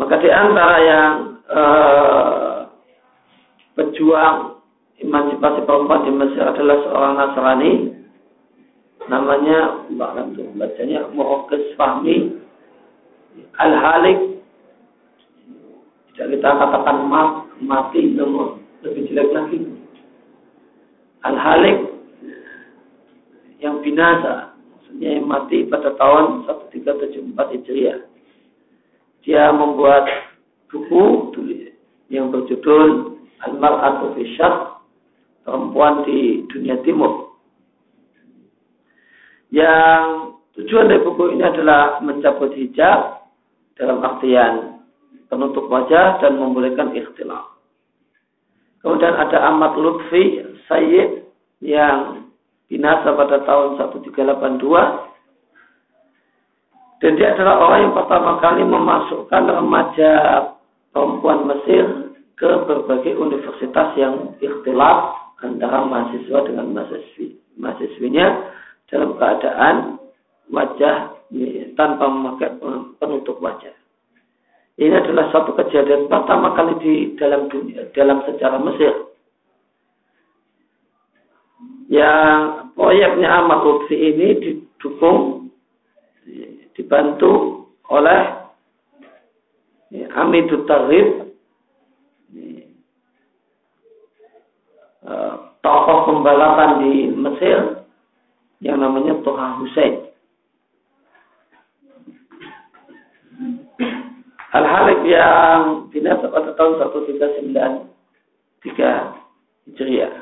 Maka 0.00 0.16
di 0.16 0.32
antara 0.32 0.76
yang 0.80 1.12
uh, 1.44 2.56
pejuang 3.76 4.64
emansipasi 4.96 5.60
perempuan 5.68 6.08
di 6.08 6.12
Mesir 6.16 6.40
adalah 6.40 6.76
seorang 6.88 7.12
Nasrani. 7.20 7.72
Namanya 9.12 9.90
bahkan 10.00 10.32
tuh 10.32 10.48
bacanya 10.56 11.04
Mu'okis 11.12 11.76
Fahmi 11.76 12.32
Al-Halik. 13.60 14.40
Tidak 16.16 16.26
kita 16.32 16.48
katakan 16.48 17.04
mati 17.60 18.16
namun 18.16 18.64
lebih 18.80 19.04
jelek 19.12 19.28
lagi. 19.36 19.60
Al-Halik 21.28 21.78
yang 23.60 23.84
binasa 23.84 24.56
yang 24.96 25.28
mati 25.28 25.68
pada 25.68 25.92
tahun 26.00 26.48
1374 26.72 27.52
Hijriah. 27.56 28.09
Dia 29.24 29.52
membuat 29.52 30.08
buku 30.72 31.30
yang 32.10 32.34
berjudul 32.34 33.18
Al-Mar'atu 33.46 34.18
Fisyat, 34.18 34.82
perempuan 35.46 36.04
di 36.04 36.44
dunia 36.50 36.76
timur. 36.82 37.38
Yang 39.50 40.34
tujuan 40.58 40.90
dari 40.90 41.02
buku 41.02 41.34
ini 41.38 41.42
adalah 41.42 41.98
mencabut 42.02 42.54
hijab 42.54 43.30
dalam 43.78 44.02
artian 44.04 44.82
penutup 45.30 45.70
wajah 45.70 46.18
dan 46.20 46.36
membolehkan 46.36 46.92
ikhtilaf. 46.92 47.58
Kemudian 48.82 49.14
ada 49.14 49.38
Ahmad 49.46 49.78
Lutfi 49.78 50.42
Sayyid 50.66 51.24
yang 51.62 52.26
binasa 52.66 53.14
pada 53.14 53.42
tahun 53.46 53.78
1382 53.78 55.10
dan 57.00 57.16
dia 57.16 57.32
adalah 57.32 57.56
orang 57.64 57.80
yang 57.88 57.94
pertama 57.96 58.30
kali 58.44 58.60
memasukkan 58.60 59.42
remaja 59.48 60.12
perempuan 60.92 61.48
Mesir 61.48 62.12
ke 62.36 62.50
berbagai 62.68 63.16
universitas 63.16 63.96
yang 63.96 64.36
ikhtilaf 64.36 65.16
antara 65.40 65.80
mahasiswa 65.88 66.44
dengan 66.44 66.76
mahasiswi 66.76 67.40
mahasiswinya 67.56 68.52
dalam 68.92 69.16
keadaan 69.16 69.96
wajah 70.52 71.16
tanpa 71.78 72.04
memakai 72.10 72.52
penutup 73.00 73.40
wajah. 73.40 73.72
Ini 74.80 74.96
adalah 74.96 75.28
satu 75.32 75.56
kejadian 75.56 76.08
pertama 76.08 76.56
kali 76.56 76.74
di 76.80 76.94
dalam 77.16 77.48
dunia, 77.48 77.88
dalam 77.92 78.24
sejarah 78.28 78.60
Mesir 78.64 78.92
yang 81.90 82.70
proyeknya 82.76 83.28
Ahmad 83.28 83.60
Lutfi 83.66 83.98
ini 83.98 84.28
didukung 84.40 85.50
dibantu 86.74 87.66
oleh 87.90 88.22
ya, 89.90 90.06
Hamidut 90.14 90.64
Tarif 90.70 91.30
uh, 95.04 95.34
tokoh 95.60 95.98
pembalapan 96.08 96.70
di 96.86 97.10
Mesir 97.10 97.84
yang 98.60 98.78
namanya 98.80 99.16
Toha 99.24 99.56
Hussein. 99.60 100.10
Al-Halik 104.50 105.06
yang 105.06 105.86
binasa 105.94 106.26
pada 106.26 106.50
tahun 106.58 106.82
1393 106.90 108.66
Hijriah. 109.70 110.14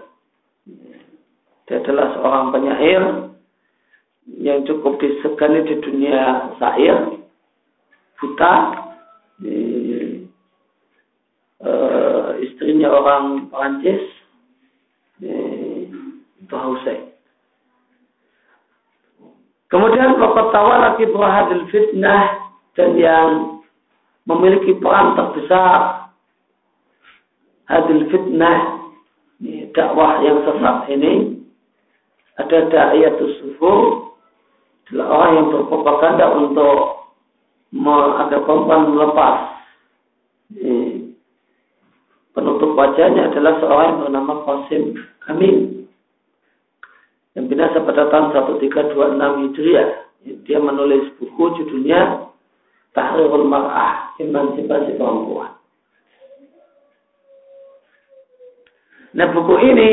Dia 1.69 1.77
adalah 1.81 2.13
seorang 2.17 2.53
penyair 2.53 3.28
yang 4.37 4.69
cukup 4.69 5.01
disegani 5.01 5.65
di 5.65 5.81
dunia 5.81 6.53
syair, 6.61 7.17
buta, 8.21 8.55
di, 9.41 9.57
uh, 11.65 12.37
istrinya 12.45 12.93
orang 12.93 13.49
Perancis, 13.49 14.05
itu 15.19 16.57
Hussein. 16.57 17.13
Kemudian 19.69 20.17
Tawa 20.17 20.75
lagi 20.81 21.05
berhadil 21.13 21.69
fitnah 21.69 22.41
dan 22.73 22.97
yang 22.97 23.61
memiliki 24.25 24.73
peran 24.81 25.13
terbesar 25.13 26.09
hadil 27.69 28.09
fitnah 28.09 28.81
dakwah 29.77 30.25
yang 30.25 30.41
sesat 30.49 30.77
ini 30.89 31.13
ada 32.41 32.59
da'iyatus 32.73 33.45
sufu 33.45 34.08
adalah 34.89 35.07
orang 35.13 35.31
yang 35.37 35.47
berpropaganda 35.53 36.27
untuk 36.33 36.77
agar 38.19 38.41
perempuan 38.49 38.89
melepas 38.89 39.37
penutup 42.33 42.71
wajahnya 42.73 43.29
adalah 43.29 43.61
seorang 43.61 43.87
yang 43.93 44.01
bernama 44.09 44.33
Qasim 44.49 44.97
Amin 45.29 45.85
yang 47.37 47.47
binasa 47.47 47.85
pada 47.85 48.09
tahun 48.09 48.33
1326 48.59 49.43
Hijriah. 49.45 49.89
Dia 50.49 50.59
menulis 50.59 51.15
buku 51.23 51.63
judulnya 51.63 52.27
Tahrirul 52.97 53.47
Mar'ah, 53.47 54.19
Emansipasi 54.19 54.99
Perempuan. 54.99 55.55
Nah 59.15 59.27
buku 59.31 59.55
ini 59.63 59.91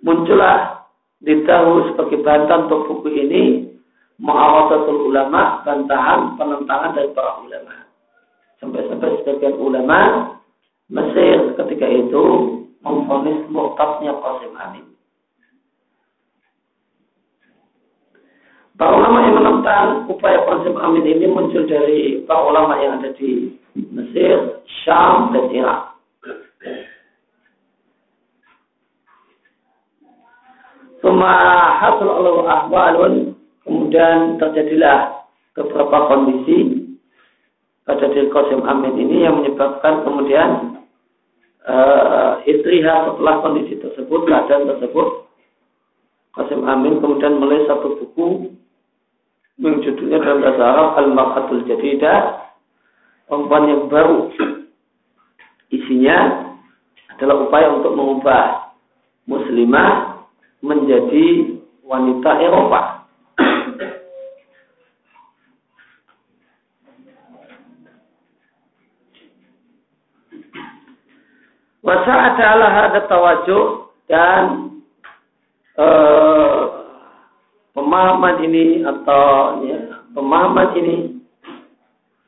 muncullah 0.00 0.77
ditahu 1.22 1.92
sebagai 1.92 2.22
bantahan 2.22 2.70
untuk 2.70 2.86
buku 2.88 3.08
ini 3.10 3.42
mu'awadatul 4.22 5.10
ulama 5.10 5.62
bantahan 5.66 6.38
penentangan 6.38 6.94
dari 6.94 7.10
para 7.14 7.42
ulama 7.42 7.74
sampai-sampai 8.62 9.22
sebagian 9.22 9.54
ulama 9.58 10.00
Mesir 10.88 11.52
ketika 11.60 11.84
itu 11.84 12.24
memfonis 12.80 13.44
murtadnya 13.52 14.16
Qasim 14.16 14.56
Amin 14.56 14.86
Para 18.78 18.94
ulama 18.94 19.26
yang 19.26 19.36
menentang 19.42 20.06
upaya 20.06 20.38
Qasim 20.46 20.78
Amin 20.78 21.02
ini 21.02 21.26
muncul 21.28 21.66
dari 21.66 22.22
para 22.24 22.40
ulama 22.46 22.78
yang 22.78 23.02
ada 23.02 23.10
di 23.18 23.58
Mesir, 23.74 24.62
Syam, 24.82 25.30
dan 25.34 25.50
Irak. 25.54 25.94
Suma 31.08 31.40
hasil 31.80 32.04
Allah 32.04 32.36
ahwalun. 32.68 33.32
Kemudian 33.64 34.36
terjadilah 34.36 35.24
beberapa 35.56 36.04
kondisi 36.04 36.84
pada 37.88 38.12
diri 38.12 38.28
Qasim 38.28 38.60
Amin 38.68 38.92
ini 39.00 39.24
yang 39.24 39.40
menyebabkan 39.40 40.04
kemudian 40.04 40.84
uh, 41.64 42.44
istriha 42.44 43.08
setelah 43.08 43.40
kondisi 43.40 43.80
tersebut 43.80 44.28
keadaan 44.28 44.68
tersebut 44.68 45.32
Qasim 46.36 46.68
Amin 46.68 47.00
kemudian 47.00 47.40
menulis 47.40 47.64
satu 47.64 47.96
buku 48.04 48.52
yang 49.56 49.80
judulnya 49.80 50.20
dalam 50.20 50.44
bahasa 50.44 50.60
Arab 50.60 50.90
Al-Mar'atul 51.00 51.64
Jadidah 51.64 52.52
perempuan 53.32 53.64
yang 53.64 53.82
baru. 53.88 54.28
Isinya 55.72 56.52
adalah 57.16 57.48
upaya 57.48 57.72
untuk 57.72 57.96
mengubah 57.96 58.76
muslimah 59.24 60.07
menjadi 60.62 61.58
wanita 61.86 62.30
Eropa. 62.42 62.80
Wasa 71.78 72.12
ada 72.92 73.00
tawajuk 73.08 73.96
dan 74.10 74.76
uh, 75.78 76.84
pemahaman 77.72 78.44
ini 78.44 78.84
atau 78.84 79.64
ya, 79.64 80.04
pemahaman 80.12 80.68
ini 80.76 80.96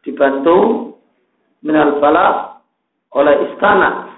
dibantu 0.01 0.91
minal 1.61 2.01
oleh 3.11 3.37
istana 3.53 4.10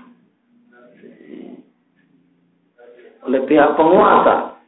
oleh 3.26 3.40
pihak 3.46 3.78
penguasa 3.78 4.58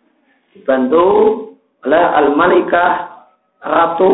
dibantu 0.55 1.05
oleh 1.85 2.05
Al-Malikah 2.25 2.91
Ratu 3.65 4.11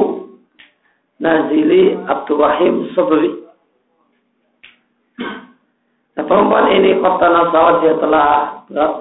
Nazili 1.20 1.92
Abdurrahim 2.08 2.88
Sabri. 2.96 3.44
Nah, 6.16 6.24
perempuan 6.24 6.72
ini 6.72 6.96
kota 6.98 7.26
Nasawat 7.28 7.74
dia 7.84 7.94
telah 8.00 8.28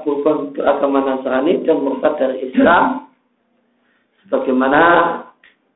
berubah 0.03 0.51
beragama 0.51 0.99
Nasrani 1.03 1.63
dan 1.63 1.79
murtad 1.79 2.19
dari 2.19 2.51
Islam 2.51 3.07
sebagaimana 4.27 4.81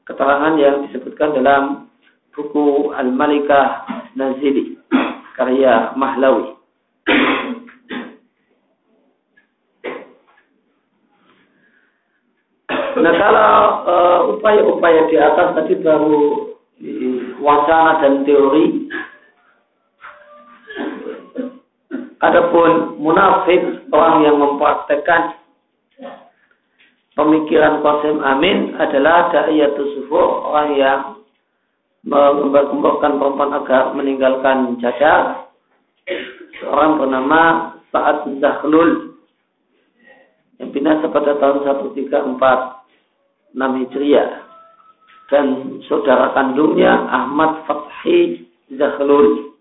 keterangan 0.03 0.53
yang 0.59 0.83
disebutkan 0.87 1.31
dalam 1.39 1.63
buku 2.35 2.91
Al-Malikah 2.91 3.87
Nazili 4.19 4.75
karya 5.39 5.95
Mahlawi. 5.95 6.53
Nah 12.93 13.13
kalau 13.17 13.53
uh, 13.89 14.19
upaya-upaya 14.37 15.09
di 15.09 15.17
atas 15.17 15.57
tadi 15.57 15.73
baru 15.81 16.53
wacana 17.41 18.01
dan 18.05 18.21
teori. 18.21 18.65
Adapun 22.23 23.01
munafik 23.03 23.59
orang 23.91 24.23
yang 24.23 24.37
mempraktekkan 24.39 25.35
pemikiran 27.19 27.83
Qasim 27.83 28.23
Amin 28.23 28.79
adalah 28.79 29.27
da'iyatus 29.35 29.89
sufur 29.99 30.47
orang 30.47 30.69
yang 30.79 30.99
mengembang-kembangkan 32.07 33.19
perempuan 33.19 33.51
agar 33.59 33.83
meninggalkan 33.91 34.79
cadar 34.79 35.51
seorang 36.63 36.95
bernama 36.95 37.41
Sa'ad 37.91 38.23
Zahlul 38.39 39.19
yang 40.63 40.71
binasa 40.71 41.11
pada 41.11 41.35
tahun 41.43 41.67
134 41.91 42.07
6 42.07 42.82
Hijriah 43.53 44.43
dan 45.29 45.79
saudara 45.85 46.33
kandungnya 46.33 46.93
Ahmad 47.09 47.65
Fathi 47.69 48.49
Zahlul. 48.73 49.53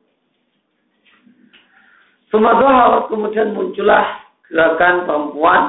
Sumatera 2.33 3.07
kemudian 3.13 3.53
muncullah 3.53 4.25
gerakan 4.49 5.05
perempuan 5.05 5.63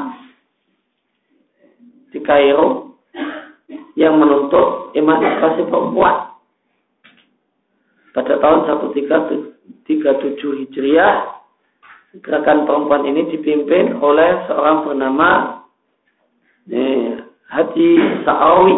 di 2.15 2.19
Kairo 2.23 2.95
yang 3.99 4.15
menuntut 4.15 4.95
emansipasi 4.95 5.67
perempuan. 5.67 6.31
Pada 8.13 8.37
tahun 8.37 8.59
1337 8.91 9.89
Hijriah, 10.39 11.15
gerakan 12.21 12.69
perempuan 12.69 13.09
ini 13.09 13.25
dipimpin 13.33 13.97
oleh 13.97 14.45
seorang 14.45 14.85
bernama 14.85 15.29
Haji 17.53 17.89
Sa'awi. 18.25 18.75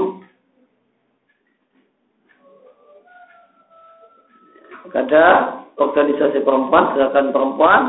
Ada 4.95 5.23
organisasi 5.75 6.39
perempuan, 6.39 6.95
gerakan 6.95 7.35
perempuan, 7.35 7.81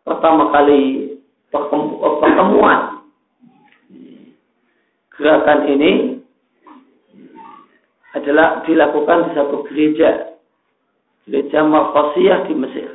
pertama 0.00 0.48
kali 0.48 1.12
pertemuan 1.52 3.04
gerakan 5.22 5.60
ini 5.70 5.90
adalah 8.16 8.64
dilakukan 8.66 9.28
di 9.28 9.30
satu 9.38 9.56
gereja, 9.70 10.34
gereja 11.24 11.62
Markosiyah 11.64 12.48
di 12.48 12.54
Mesir. 12.58 12.90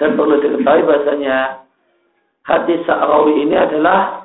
Dan 0.00 0.16
perlu 0.16 0.40
diketahui 0.40 0.88
bahasanya 0.88 1.68
hadis 2.48 2.80
Sa'rawi 2.88 3.44
ini 3.44 3.56
adalah 3.56 4.19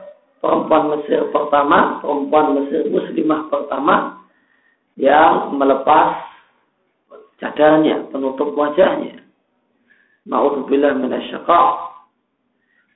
perempuan 0.46 0.94
Mesir 0.94 1.26
pertama, 1.34 1.98
perempuan 2.06 2.62
Mesir 2.62 2.86
muslimah 2.94 3.50
pertama 3.50 4.22
yang 4.94 5.58
melepas 5.58 6.22
cadarnya, 7.42 8.06
penutup 8.14 8.54
wajahnya. 8.54 9.26
Ma'udzubillah 10.30 10.94
minasyaqa. 11.02 11.64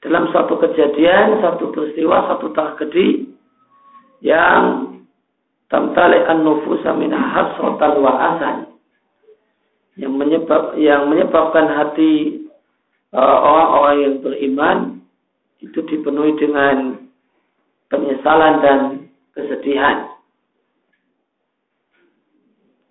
Dalam 0.05 0.29
satu 0.29 0.61
kejadian, 0.61 1.41
satu 1.41 1.73
peristiwa, 1.73 2.29
satu 2.29 2.53
tragedi 2.53 3.33
yang 4.21 4.95
tamtali 5.73 6.21
an-nufusa 6.23 6.93
min 6.95 7.11
hasratan 7.11 7.93
wa 7.99 8.13
asan 8.15 8.57
yang 9.99 10.15
menyebab 10.15 10.79
yang 10.79 11.11
menyebabkan 11.11 11.67
hati 11.67 12.47
uh, 13.11 13.37
orang-orang 13.43 13.95
uh, 13.95 14.01
yang 14.07 14.15
beriman 14.23 14.77
itu 15.59 15.83
dipenuhi 15.83 16.39
dengan 16.39 17.08
penyesalan 17.89 18.53
dan 18.61 18.79
kesedihan. 19.33 20.09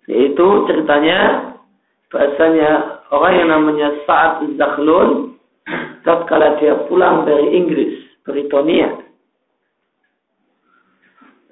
Yaitu 0.09 0.47
ceritanya 0.65 1.51
bahasanya 2.09 3.01
orang 3.13 3.33
yang 3.37 3.49
namanya 3.53 3.89
Sa'ad 4.03 4.45
Zakhlun 4.57 5.37
tatkala 6.01 6.57
dia 6.57 6.75
pulang 6.89 7.29
dari 7.29 7.53
Inggris, 7.53 7.93
Britania 8.25 8.89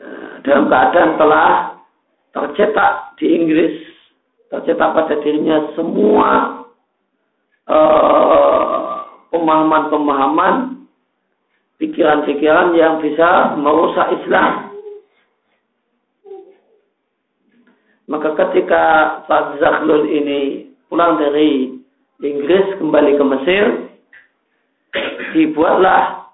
eh, 0.02 0.34
dalam 0.42 0.68
keadaan 0.68 1.12
telah 1.22 1.50
tercetak 2.34 3.18
di 3.22 3.28
Inggris, 3.34 3.76
tercetak 4.50 4.90
pada 4.94 5.16
dirinya 5.22 5.74
semua 5.74 6.30
uh, 7.66 8.98
pemahaman-pemahaman 9.34 10.77
pikiran-pikiran 11.78 12.74
yang 12.74 13.00
bisa 13.02 13.58
merusak 13.58 14.08
Islam. 14.22 14.74
Maka 18.08 18.34
ketika 18.40 18.84
Saad 19.28 19.60
Zakhlul 19.60 20.08
ini 20.08 20.72
pulang 20.88 21.20
dari 21.20 21.76
Inggris 22.24 22.80
kembali 22.80 23.20
ke 23.20 23.24
Mesir, 23.28 23.64
dibuatlah 25.36 26.32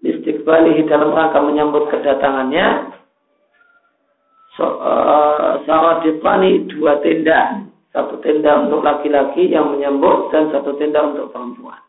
istiqbalihi 0.00 0.86
dalam 0.86 1.12
rangka 1.12 1.42
menyambut 1.44 1.92
kedatangannya 1.92 2.94
so, 4.56 4.64
uh, 4.80 5.60
dua 6.70 6.92
tenda 7.04 7.68
satu 7.90 8.22
tenda 8.22 8.64
untuk 8.64 8.86
laki-laki 8.86 9.50
yang 9.50 9.74
menyambut 9.74 10.30
dan 10.30 10.46
satu 10.54 10.78
tenda 10.78 11.10
untuk 11.10 11.34
perempuan. 11.34 11.82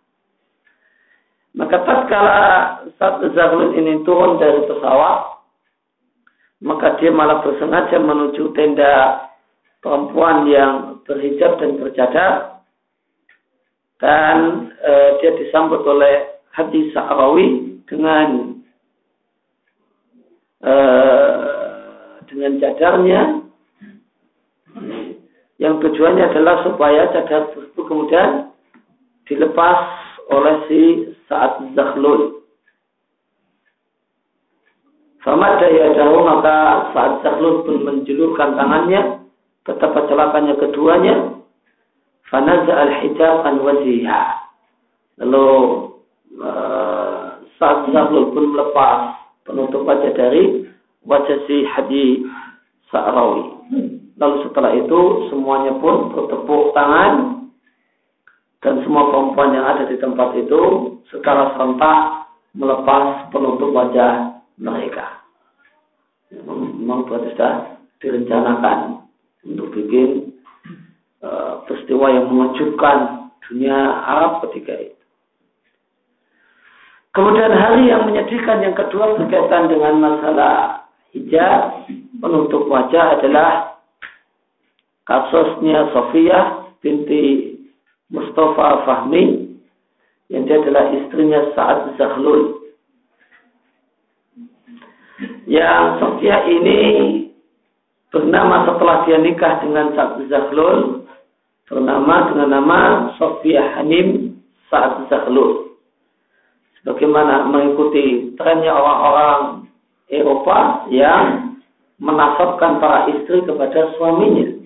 Maka 1.51 1.83
tatkala 1.83 2.47
saat 2.95 3.19
Zahlul 3.35 3.75
ini 3.75 4.07
turun 4.07 4.39
dari 4.39 4.63
pesawat, 4.71 5.43
maka 6.63 6.95
dia 7.03 7.11
malah 7.11 7.43
bersengaja 7.43 7.99
menuju 7.99 8.55
tenda 8.55 9.27
perempuan 9.83 10.47
yang 10.47 11.03
berhijab 11.03 11.59
dan 11.59 11.75
bercadar. 11.75 12.33
Dan 13.99 14.69
e, 14.79 14.91
dia 15.21 15.31
disambut 15.37 15.83
oleh 15.85 16.39
hati 16.55 16.89
Sa'rawi 16.95 17.77
dengan 17.85 18.57
e, 20.63 20.73
dengan 22.31 22.51
cadarnya. 22.63 23.21
Yang 25.61 25.73
tujuannya 25.85 26.25
adalah 26.31 26.65
supaya 26.65 27.11
cadar 27.13 27.53
tersebut 27.53 27.85
kemudian 27.85 28.49
dilepas 29.29 30.00
oleh 30.31 30.55
si 30.65 30.81
saat 31.27 31.59
Zakhlul. 31.75 32.41
Sama 35.21 35.61
daya 35.61 35.93
jauh 35.93 36.23
maka 36.25 36.89
saat 36.95 37.21
Zakhlul 37.21 37.67
pun 37.67 37.85
menjulurkan 37.85 38.57
tangannya 38.57 39.21
betapa 39.61 40.09
celakanya 40.09 40.57
keduanya. 40.57 41.15
Fanaza 42.31 42.73
al-hijab 42.73 43.43
an 43.43 43.59
wajihah 43.59 44.39
lalu 45.19 45.47
uh, 46.39 47.43
saat 47.59 47.91
Zakhlul 47.91 48.31
pun 48.31 48.55
melepas 48.55 49.19
penutup 49.43 49.83
wajah 49.83 50.15
dari 50.15 50.65
wajah 51.05 51.37
si 51.45 51.67
Hadi 51.67 52.23
Sa'rawi. 52.89 53.61
Lalu 54.15 54.35
setelah 54.47 54.71
itu 54.77 54.99
semuanya 55.33 55.75
pun 55.81 56.13
bertepuk 56.13 56.71
tangan 56.77 57.40
dan 58.61 58.81
semua 58.85 59.09
perempuan 59.09 59.57
yang 59.57 59.65
ada 59.65 59.89
di 59.89 59.97
tempat 59.97 60.37
itu 60.37 60.61
secara 61.09 61.57
serentak 61.57 62.29
melepas 62.53 63.29
penutup 63.33 63.73
wajah 63.73 64.37
mereka. 64.61 65.25
Memang 66.31 67.09
berarti 67.09 67.33
sudah 67.33 67.53
direncanakan 67.99 69.01
untuk 69.49 69.73
bikin 69.73 70.37
uh, 71.25 71.65
peristiwa 71.65 72.07
yang 72.13 72.29
mengejutkan 72.29 73.29
dunia 73.49 73.77
Arab 74.05 74.45
ketika 74.47 74.77
itu. 74.77 75.01
Kemudian 77.11 77.51
hari 77.51 77.91
yang 77.91 78.07
menyedihkan 78.07 78.63
yang 78.63 78.71
kedua 78.77 79.19
berkaitan 79.19 79.67
dengan 79.67 79.99
masalah 79.99 80.87
hijab 81.11 81.83
penutup 82.23 82.71
wajah 82.71 83.19
adalah 83.19 83.81
kasusnya 85.03 85.91
Sofia 85.91 86.71
binti 86.79 87.50
Mustafa 88.11 88.83
Fahmi 88.83 89.55
yang 90.31 90.43
dia 90.47 90.59
adalah 90.59 90.91
istrinya 90.95 91.51
Sa'ad 91.55 91.95
Zahlul. 91.95 92.59
Yang 95.47 95.83
Sofia 95.99 96.37
ini 96.47 96.79
bernama 98.11 98.67
setelah 98.67 99.07
dia 99.07 99.17
nikah 99.19 99.63
dengan 99.63 99.95
Sa'ad 99.95 100.27
Zahlul 100.27 101.07
bernama 101.67 102.31
dengan 102.31 102.49
nama 102.51 102.79
Sofia 103.15 103.79
Hanim 103.79 104.39
Sa'ad 104.67 105.07
Zahlul. 105.07 105.79
Sebagaimana 106.83 107.47
mengikuti 107.47 108.35
trennya 108.35 108.75
orang-orang 108.75 109.69
Eropa 110.11 110.89
yang 110.91 111.55
menasabkan 112.01 112.81
para 112.81 113.07
istri 113.13 113.39
kepada 113.45 113.95
suaminya. 113.95 114.60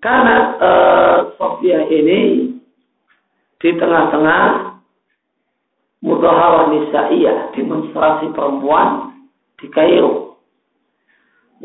Karena 0.00 0.36
uh, 0.60 1.16
Sofia 1.40 1.88
ini 1.88 2.52
di 3.56 3.70
tengah-tengah 3.74 4.76
mudaharah 6.04 6.70
nisa'iyah, 6.70 7.56
demonstrasi 7.56 8.30
perempuan 8.36 9.16
di 9.56 9.66
Kairo. 9.72 10.36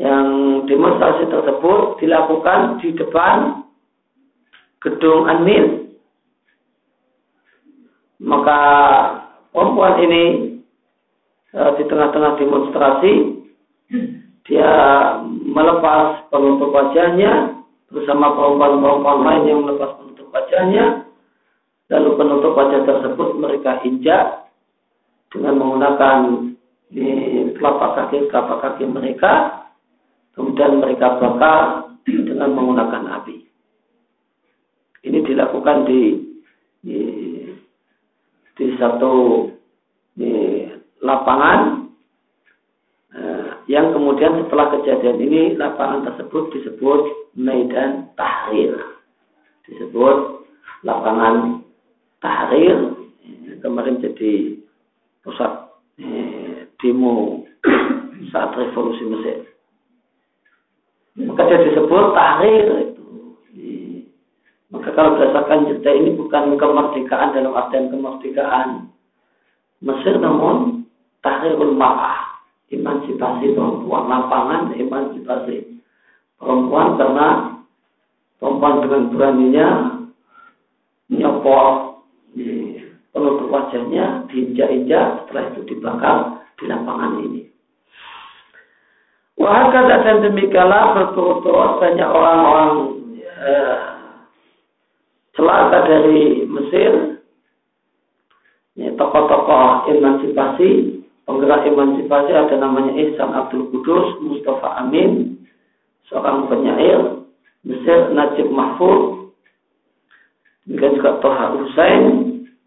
Yang 0.00 0.28
demonstrasi 0.72 1.28
tersebut 1.28 2.00
dilakukan 2.00 2.80
di 2.80 2.96
depan 2.96 3.68
gedung 4.80 5.28
Anil. 5.28 5.92
Maka 8.22 8.60
perempuan 9.52 10.00
ini 10.00 10.24
uh, 11.52 11.76
di 11.76 11.84
tengah-tengah 11.84 12.40
demonstrasi 12.40 13.12
dia 14.48 14.72
melepas 15.28 16.26
penutup 16.32 16.74
wajahnya 16.74 17.61
bersama 17.92 18.32
perempuan-perempuan 18.32 19.20
lain 19.22 19.42
yang 19.46 19.60
melepas 19.62 20.00
penutup 20.00 20.32
wajahnya. 20.32 21.06
Lalu 21.92 22.10
penutup 22.16 22.52
wajah 22.56 22.80
tersebut 22.88 23.28
mereka 23.36 23.84
injak 23.84 24.48
dengan 25.28 25.60
menggunakan 25.60 26.18
di 26.88 27.08
telapak 27.60 27.90
kaki 28.00 28.32
telapak 28.32 28.58
kaki 28.64 28.84
mereka. 28.88 29.62
Kemudian 30.32 30.80
mereka 30.80 31.20
bakar 31.20 31.92
dengan 32.08 32.56
menggunakan 32.56 33.20
api. 33.20 33.44
Ini 35.04 35.18
dilakukan 35.28 35.84
di 35.84 36.00
di, 36.80 36.98
di 38.56 38.66
satu 38.80 39.46
di 40.16 40.32
lapangan 41.04 41.60
eh, 43.12 43.50
yang 43.68 43.92
kemudian 43.92 44.46
setelah 44.46 44.72
kejadian 44.80 45.18
ini 45.20 45.42
lapangan 45.60 46.08
tersebut 46.08 46.56
disebut 46.56 47.21
Medan 47.34 48.12
Tahrir. 48.14 48.76
Disebut 49.68 50.46
lapangan 50.84 51.64
Tahrir. 52.20 52.98
Kemarin 53.62 54.02
jadi 54.02 54.58
pusat 55.22 55.70
eh, 56.02 56.66
demo 56.82 57.46
saat 58.34 58.52
revolusi 58.58 59.04
Mesir. 59.06 59.38
Maka 61.22 61.46
dia 61.46 61.66
disebut 61.70 62.04
Tahrir 62.16 62.66
itu. 62.90 63.06
Maka 64.72 64.88
kalau 64.96 65.20
berdasarkan 65.20 65.68
cerita 65.68 65.90
ini 65.92 66.16
bukan 66.16 66.56
kemerdekaan 66.56 67.36
dalam 67.36 67.52
artian 67.52 67.92
kemerdekaan 67.92 68.88
Mesir 69.82 70.14
namun 70.16 70.86
tahrirul 71.22 71.74
ma'ah 71.74 72.38
emansipasi 72.70 73.54
perempuan 73.54 74.06
lapangan 74.06 74.74
emansipasi 74.78 75.71
perempuan 76.42 76.98
karena 76.98 77.28
perempuan 78.42 78.74
dengan 78.82 79.02
beraninya 79.14 79.68
nyopor 81.06 82.02
di 82.34 82.82
penutup 83.14 83.46
wajahnya 83.46 84.26
diinjak-injak 84.26 85.22
setelah 85.22 85.44
itu 85.54 85.60
dibakar 85.70 86.16
di 86.58 86.64
lapangan 86.66 87.12
ini. 87.22 87.42
Wah 89.38 89.70
kata 89.70 89.96
dan 90.02 90.18
demikianlah 90.26 90.98
berturut-turut 90.98 91.78
banyak 91.78 92.08
orang-orang 92.10 92.72
eh, 93.22 93.78
celaka 95.38 95.78
dari 95.88 96.44
Mesir, 96.44 97.12
tokoh-tokoh 98.76 99.88
emansipasi, 99.88 101.00
penggerak 101.24 101.64
emansipasi 101.66 102.30
ada 102.32 102.54
namanya 102.60 102.92
Ihsan 102.96 103.32
Abdul 103.32 103.72
Kudus, 103.72 104.20
Mustafa 104.20 104.84
Amin, 104.84 105.31
seorang 106.10 106.50
penyair 106.50 107.22
Mesir 107.62 108.10
Najib 108.14 108.50
Mahfud 108.50 109.30
demikian 110.66 110.98
juga 110.98 111.18
Toha 111.22 111.46
Hussein 111.58 112.02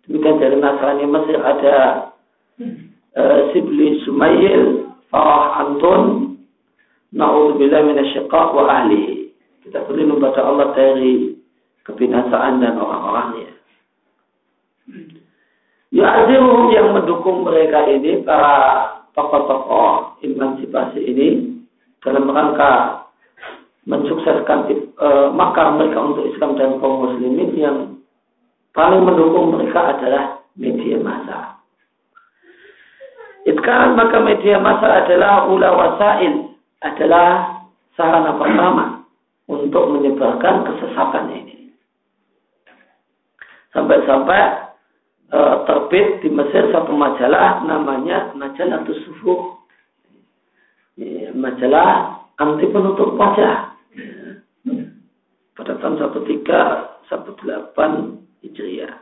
demikian 0.07 0.39
dari 0.39 0.55
Nasrani 0.59 1.05
Mesir 1.09 1.39
ada 1.39 1.77
uh, 3.15 3.39
Sibli 3.51 3.99
Sumayil 4.07 4.91
Farah 5.11 5.63
Antun 5.63 6.25
Na'udzubillah 7.15 7.81
minasyaiqaq 7.87 8.49
wa 8.51 8.63
ahli. 8.67 9.31
Kita 9.63 9.87
berlindung 9.87 10.19
pada 10.19 10.43
Allah 10.43 10.75
dari 10.75 11.39
kebinasaan 11.87 12.59
dan 12.59 12.75
orang-orangnya. 12.75 13.55
Ya'ziruhum 15.95 16.75
yang 16.75 16.91
mendukung 16.91 17.47
mereka 17.47 17.87
ini 17.87 18.19
para 18.27 18.53
tokoh-tokoh 19.15 20.19
emansipasi 20.27 20.99
ini 21.07 21.27
dalam 22.03 22.27
rangka 22.27 23.04
mensukseskan 23.85 24.69
e, 24.69 25.07
makar 25.33 25.77
mereka 25.77 26.01
untuk 26.01 26.25
Islam 26.33 26.57
dan 26.57 26.81
kaum 26.81 27.05
muslimin 27.05 27.53
yang 27.53 27.77
paling 28.73 29.05
mendukung 29.05 29.53
mereka 29.53 29.97
adalah 29.97 30.41
media 30.57 30.97
massa. 31.01 31.61
Itkan 33.45 33.93
maka 33.93 34.17
media 34.25 34.57
massa 34.57 35.05
adalah 35.05 35.45
ula 35.45 35.69
wasail 35.69 36.57
adalah 36.81 37.61
sarana 37.93 38.33
pertama 38.41 38.85
untuk 39.45 39.93
menyebarkan 39.93 40.65
kesesatan 40.65 41.25
ini. 41.29 41.69
Sampai-sampai 43.69 44.41
e, 45.29 45.39
terbit 45.69 46.25
di 46.25 46.29
Mesir 46.33 46.73
satu 46.73 46.89
majalah 46.97 47.61
namanya 47.69 48.33
Majalah 48.33 48.81
Tusufuh 48.81 49.55
majalah 51.35 52.23
anti 52.39 52.71
penutup 52.71 53.19
wajah 53.19 53.74
pada 55.55 55.79
tahun 55.79 55.97
1318 56.11 57.71
Hijriah. 58.43 58.95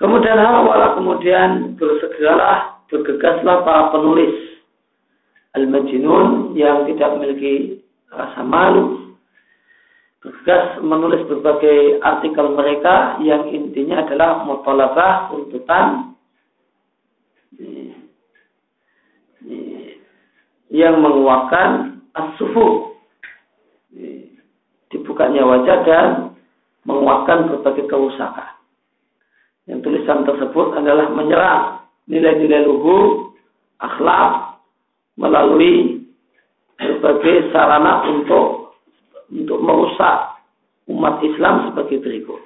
Kemudian 0.00 0.40
Hawala 0.40 0.96
kemudian 0.98 1.76
bersegeralah 1.76 2.82
bergegaslah 2.88 3.62
para 3.62 3.92
penulis 3.92 4.34
Al-Majnun 5.52 6.56
yang 6.56 6.88
tidak 6.88 7.20
memiliki 7.20 7.84
rasa 8.08 8.40
malu 8.42 9.14
bergegas 10.22 10.78
menulis 10.80 11.22
berbagai 11.28 11.98
artikel 12.00 12.54
mereka 12.54 13.18
yang 13.20 13.50
intinya 13.52 14.06
adalah 14.06 14.46
mutalabah 14.46 15.28
tuntutan 15.34 16.14
yang 20.72 20.96
menguatkan 21.02 22.00
as-sufu 22.16 22.91
dibukanya 24.92 25.42
wajah 25.42 25.78
dan 25.88 26.08
menguatkan 26.84 27.48
berbagai 27.48 27.88
kerusakan. 27.88 28.52
Yang 29.66 29.78
tulisan 29.88 30.28
tersebut 30.28 30.76
adalah 30.76 31.08
menyerang 31.10 31.86
nilai-nilai 32.10 32.66
luhur, 32.66 33.32
akhlak 33.80 34.60
melalui 35.16 36.04
berbagai 36.76 37.50
sarana 37.54 38.04
untuk 38.10 38.74
untuk 39.32 39.58
merusak 39.64 40.44
umat 40.90 41.22
Islam 41.24 41.72
sebagai 41.72 42.04
berikut. 42.04 42.40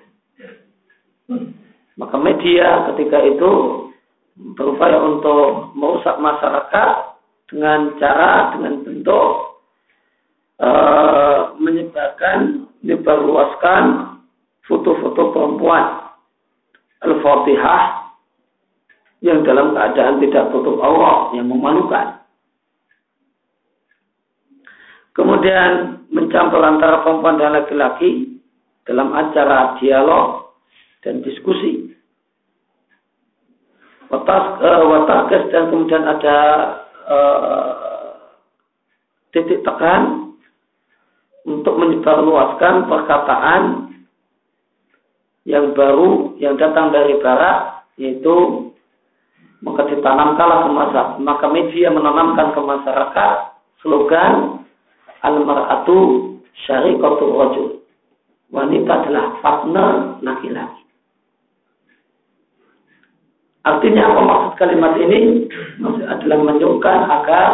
Maka 1.96 2.16
media 2.20 2.92
ketika 2.92 3.18
itu 3.24 3.52
berupaya 4.54 5.00
untuk 5.00 5.72
merusak 5.72 6.20
masyarakat 6.20 6.90
dengan 7.48 7.96
cara, 7.96 8.52
dengan 8.54 8.84
bentuk 8.84 9.30
uh, 10.60 11.25
menyebarkan, 11.86 12.66
menyebarluaskan 12.82 13.82
foto-foto 14.66 15.22
perempuan 15.30 16.10
Al-Fatihah 17.06 18.10
yang 19.22 19.46
dalam 19.46 19.70
keadaan 19.70 20.18
tidak 20.18 20.50
tutup 20.50 20.82
Allah 20.82 21.30
yang 21.38 21.46
memalukan. 21.46 22.18
Kemudian 25.14 26.02
mencampur 26.10 26.60
antara 26.60 27.06
perempuan 27.06 27.38
dan 27.38 27.54
laki-laki 27.56 28.42
dalam 28.84 29.14
acara 29.14 29.78
dialog 29.78 30.52
dan 31.06 31.22
diskusi. 31.22 31.94
Watas, 34.06 34.44
uh, 34.62 35.02
dan 35.50 35.62
kemudian 35.72 36.04
ada 36.06 36.38
uh, 37.10 37.70
titik 39.34 39.66
tekan 39.66 40.25
untuk 41.46 41.78
menyebarluaskan 41.78 42.90
perkataan 42.90 43.62
yang 45.46 45.70
baru 45.78 46.34
yang 46.42 46.58
datang 46.58 46.90
dari 46.90 47.22
barat 47.22 47.86
yaitu 47.96 48.68
maka 49.62 49.86
ditanamkanlah 49.88 50.66
ke 50.66 50.70
masyarakat 50.74 51.08
maka 51.22 51.46
media 51.48 51.88
menanamkan 51.94 52.50
ke 52.50 52.60
masyarakat 52.60 53.36
slogan 53.78 54.66
al-mar'atu 55.22 56.34
syariqatul 56.66 57.34
rajul. 57.38 57.70
Wanita 58.50 59.02
adalah 59.02 59.42
partner 59.42 59.90
laki-laki. 60.22 60.82
Artinya 63.66 64.02
apa 64.06 64.20
maksud 64.22 64.52
kalimat 64.54 64.94
ini? 65.02 65.50
Maksud 65.82 66.06
adalah 66.06 66.36
menunjukkan 66.38 66.98
agar 67.10 67.48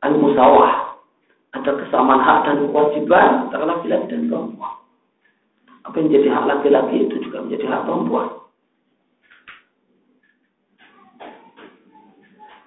al-musawah 0.00 0.79
ada 1.50 1.70
kesamaan 1.82 2.22
hak 2.22 2.38
dan 2.46 2.56
kewajiban 2.70 3.30
antara 3.48 3.64
laki-laki 3.66 4.06
dan 4.06 4.30
perempuan. 4.30 4.74
Apa 5.82 5.94
yang 5.98 6.06
menjadi 6.06 6.28
hak 6.30 6.44
laki-laki 6.46 6.96
itu 7.10 7.16
juga 7.26 7.38
menjadi 7.42 7.64
hak 7.66 7.82
perempuan. 7.88 8.28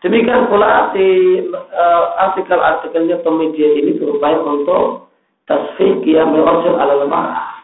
Demikian 0.03 0.51
pula 0.51 0.91
di 0.91 1.07
uh, 1.55 2.05
artikel-artikelnya 2.27 3.23
pemedia 3.23 3.71
ini 3.71 3.95
berupaya 3.95 4.35
untuk 4.43 5.07
tasfih 5.47 6.03
qiyamul 6.03 6.43
rajul 6.43 6.75
ala 6.75 7.07
marah. 7.07 7.63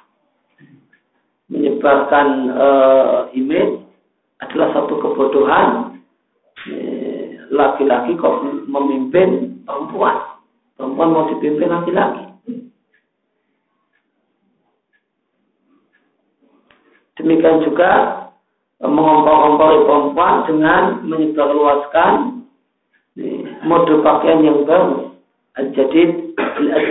Menyebarkan 1.51 2.27
uh, 2.55 3.19
image 3.35 3.83
adalah 4.39 4.71
satu 4.71 5.03
kebodohan 5.03 5.99
eh, 6.71 7.43
laki-laki 7.51 8.15
kok 8.15 8.39
memimpin 8.71 9.59
perempuan. 9.67 10.38
Perempuan 10.79 11.11
mau 11.11 11.27
dipimpin 11.27 11.67
laki-laki. 11.67 12.23
Demikian 17.19 17.67
juga 17.67 17.91
e, 18.79 18.87
mengompor-ompori 18.87 19.83
perempuan 19.83 20.47
dengan 20.47 21.03
menyebarluaskan 21.03 22.47
mode 23.67 23.93
pakaian 23.99 24.39
yang 24.39 24.63
baru. 24.63 25.11
Jadi 25.59 26.31
al 26.63 26.85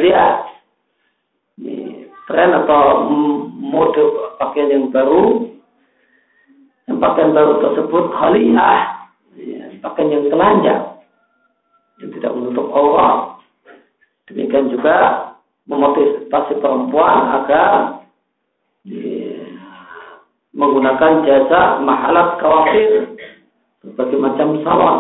tren 2.29 2.53
atau 2.53 3.09
mode 3.57 4.05
pakaian 4.37 4.69
yang 4.69 4.93
baru 4.93 5.49
pakaian 6.93 7.33
baru 7.33 7.53
tersebut 7.65 8.05
haliyah 8.13 9.09
pakaian 9.81 10.13
yang 10.13 10.25
telanjang 10.29 10.83
yang 12.05 12.11
tidak 12.21 12.33
menutup 12.37 12.69
aurat 12.69 13.38
Demikian 14.29 14.69
juga 14.69 14.97
memotivasi 15.65 16.61
perempuan 16.61 17.19
agar 17.41 18.05
menggunakan 20.53 21.13
jasa 21.25 21.81
mahalat 21.81 22.37
kawafir 22.41 23.15
berbagai 23.85 24.19
macam 24.21 24.49
salon. 24.65 24.99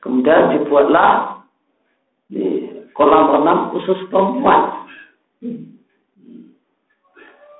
Kemudian 0.00 0.54
dibuatlah 0.54 1.42
di 2.30 2.70
kolam 2.94 3.34
renang 3.34 3.74
khusus 3.74 3.98
perempuan. 4.08 4.86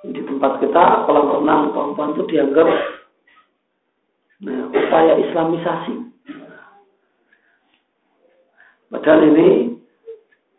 Di 0.06 0.20
tempat 0.22 0.62
kita 0.62 1.04
kolam 1.04 1.42
renang 1.42 1.74
perempuan 1.74 2.14
itu 2.14 2.22
dianggap 2.30 2.68
nah, 4.46 4.70
upaya 4.70 5.18
Islamisasi. 5.18 6.15
Padahal 8.96 9.28
ini 9.28 9.76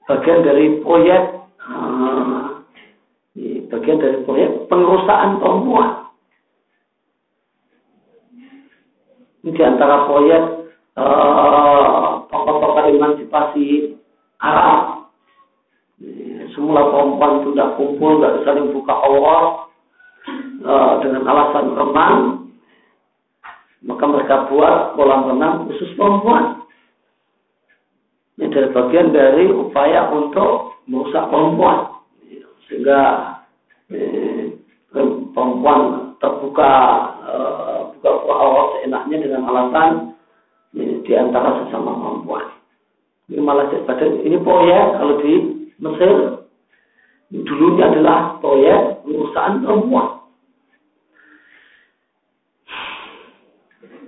bagian 0.06 0.45
dari 0.45 0.78
proyek 0.86 1.41
uh, 1.58 2.62
bagian 3.73 3.97
dari 3.97 4.21
proyek 4.30 4.69
pengurusan 4.69 5.41
perempuan. 5.41 6.06
Ini 9.41 9.58
di 9.58 9.63
antara 9.65 10.06
proyek 10.06 10.69
uh, 11.02 12.30
tokoh-tokoh 12.30 12.93
emansipasi 12.93 13.97
Arab. 14.38 15.10
Semula 16.54 16.93
perempuan 16.93 17.41
itu 17.41 17.58
tidak 17.58 17.73
kumpul, 17.82 18.21
tidak 18.21 18.45
saling 18.45 18.69
buka 18.69 18.93
Allah 18.93 19.41
uh, 20.62 20.93
dengan 21.02 21.26
alasan 21.26 21.73
renang. 21.73 22.17
Maka 23.82 24.04
mereka 24.06 24.45
buat 24.54 24.93
kolam 24.93 25.26
renang 25.26 25.65
khusus 25.73 25.89
perempuan. 25.97 26.57
Ini 28.38 28.54
adalah 28.54 28.69
bagian 28.69 29.17
dari 29.17 29.50
upaya 29.50 30.13
untuk 30.13 30.77
merusak 30.85 31.25
perempuan. 31.33 31.90
Sehingga 32.69 33.02
eh, 33.90 34.54
perempuan 35.33 36.13
terbuka 36.21 36.71
eh, 37.25 37.79
buka 37.98 38.10
awal 38.29 38.77
seenaknya 38.77 39.17
dengan 39.25 39.42
alasan 39.50 40.13
eh, 40.77 41.02
di 41.02 41.13
antara 41.17 41.65
sesama 41.65 41.98
perempuan. 41.98 42.46
Ini 43.33 43.42
malah 43.42 43.73
pada 43.90 44.06
ini 44.06 44.38
proyek 44.38 44.85
kalau 45.02 45.15
di 45.25 45.33
Mesir 45.81 46.10
dulunya 47.33 47.85
adalah 47.90 48.38
proyek 48.38 49.02
perusahaan 49.02 49.65
perempuan. 49.65 50.08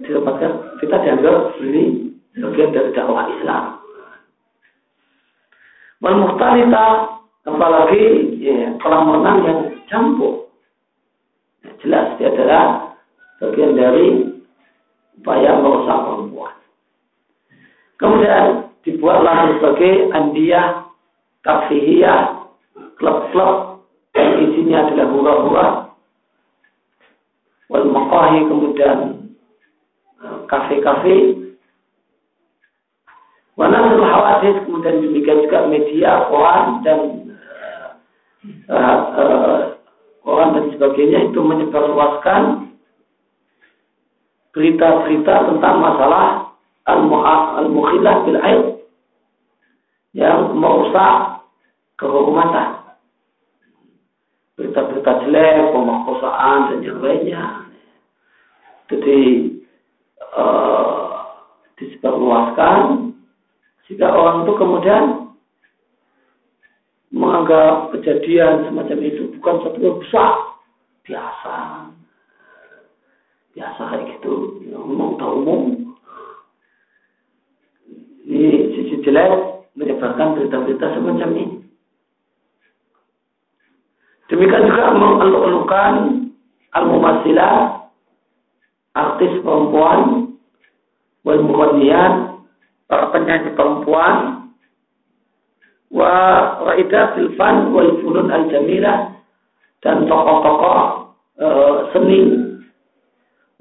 Didapatkan 0.06 0.52
kita 0.86 0.96
dianggap 1.02 1.38
ini 1.66 2.14
bagian 2.38 2.70
dari 2.78 2.90
dakwah 2.94 3.26
Islam. 3.42 3.79
Memuhtalita 6.00 6.86
apalagi 7.44 8.04
ya, 8.40 8.76
kolam 8.80 9.20
renang 9.20 9.40
yang 9.44 9.60
campur. 9.92 10.48
Ya, 11.66 11.76
jelas 11.84 12.06
dia 12.16 12.32
adalah 12.32 12.96
bagian 13.44 13.76
dari 13.76 14.08
upaya 15.20 15.60
merusak 15.60 16.00
perempuan. 16.08 16.56
Kemudian 18.00 18.72
dibuatlah 18.88 19.60
sebagai 19.60 20.08
andiah, 20.16 20.88
kafihiyah, 21.44 22.48
klub-klub 22.96 23.84
yang 24.16 24.32
isinya 24.40 24.88
adalah 24.88 25.08
hura-hura. 25.12 25.68
Wal 27.68 27.86
maqahi 27.92 28.40
kemudian 28.48 29.00
kafe-kafe. 30.48 31.16
Wanasul 33.60 33.99
hawadis 34.10 34.58
kemudian 34.66 35.02
demikian 35.06 35.46
juga 35.46 35.60
media, 35.70 36.12
koran 36.28 36.82
dan 36.82 37.00
uh, 38.70 39.02
uh, 39.14 39.60
koran 40.26 40.58
dan 40.58 40.66
sebagainya 40.74 41.30
itu 41.30 41.40
menyebarluaskan 41.40 42.74
berita-berita 44.54 45.36
tentang 45.54 45.76
masalah 45.78 46.50
al-mukhilah 46.90 48.16
bil 48.26 48.40
air 48.42 48.64
yang 50.18 50.58
merusak 50.58 51.46
kehormatan. 52.02 52.98
Berita-berita 54.58 55.12
jelek, 55.24 55.72
pemerkosaan 55.72 56.60
dan 56.74 56.80
yang 56.84 57.00
lainnya. 57.00 57.44
Jadi 58.90 59.20
uh, 60.34 61.14
disebarluaskan 61.78 63.09
jika 63.90 64.06
orang 64.06 64.46
itu 64.46 64.54
kemudian 64.54 65.04
menganggap 67.10 67.90
kejadian 67.98 68.70
semacam 68.70 69.00
itu 69.02 69.34
bukan 69.42 69.56
satu 69.66 69.78
yang 69.82 69.98
besar, 69.98 70.34
biasa, 71.10 71.58
biasa 73.58 73.82
kayak 73.90 74.06
gitu, 74.14 74.62
umum 74.78 75.18
tak 75.18 75.34
umum. 75.34 75.62
Ini 78.30 78.78
sisi 78.78 79.02
jelek 79.02 79.66
menyebarkan 79.74 80.38
berita-berita 80.38 80.86
semacam 80.94 81.30
ini. 81.34 81.58
Demikian 84.30 84.70
juga 84.70 84.94
mengeluh-elukan 84.94 85.94
al-mumasilah, 86.78 87.90
artis 88.94 89.34
perempuan, 89.42 90.30
wal 91.26 91.42
para 92.90 93.14
penyanyi 93.14 93.54
perempuan, 93.54 94.50
wa 95.94 96.14
raida 96.66 97.14
filfan 97.14 97.70
wal 97.70 98.02
funun 98.02 98.34
al 98.34 98.50
jamilah 98.50 99.14
dan 99.86 100.06
tokoh-tokoh 100.10 100.82
e, 101.38 101.48
seni 101.94 102.20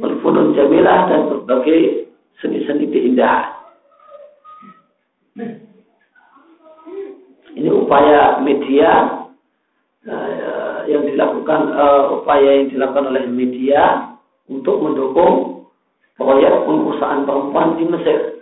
wal 0.00 0.16
funun 0.24 0.56
jamilah 0.56 1.08
dan 1.12 1.20
berbagai 1.28 2.08
seni-seni 2.40 2.88
keindahan. 2.88 3.58
Ini 7.58 7.70
upaya 7.74 8.38
media 8.38 9.26
uh, 10.06 10.86
yang 10.86 11.02
dilakukan 11.02 11.74
uh, 11.74 12.22
upaya 12.22 12.62
yang 12.62 12.70
dilakukan 12.70 13.10
oleh 13.10 13.26
media 13.26 14.14
untuk 14.46 14.78
mendukung 14.78 15.66
proyek 16.14 16.54
pengusahaan 16.66 17.26
perempuan 17.26 17.74
di 17.74 17.84
Mesir. 17.90 18.37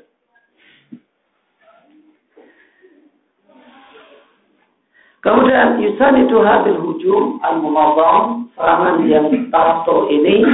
Kemudian 5.27 5.83
Yusan 5.83 6.23
itu 6.23 6.39
hasil 6.39 6.79
hujum 6.87 7.43
al-mumazzam 7.43 8.47
serangan 8.55 9.03
yang 9.11 9.27
teratur 9.51 10.07
ini 10.07 10.47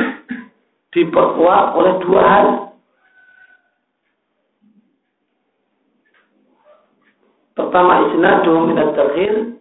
diperkuat 0.97 1.77
oleh 1.77 1.95
dua 2.01 2.23
hal. 2.25 2.47
Pertama 7.53 8.01
isnaduhum 8.09 8.73
minat 8.73 8.97
terakhir 8.97 9.61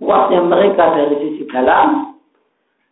kuatnya 0.00 0.40
mereka 0.40 0.96
dari 0.96 1.16
sisi 1.20 1.44
dalam 1.52 2.16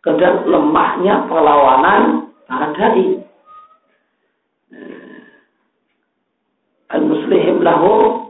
kemudian 0.05 0.45
lemahnya 0.45 1.25
perlawanan 1.25 2.29
para 2.45 2.69
dai. 2.77 3.17
Al-muslihim 6.93 7.65
lahu 7.65 8.26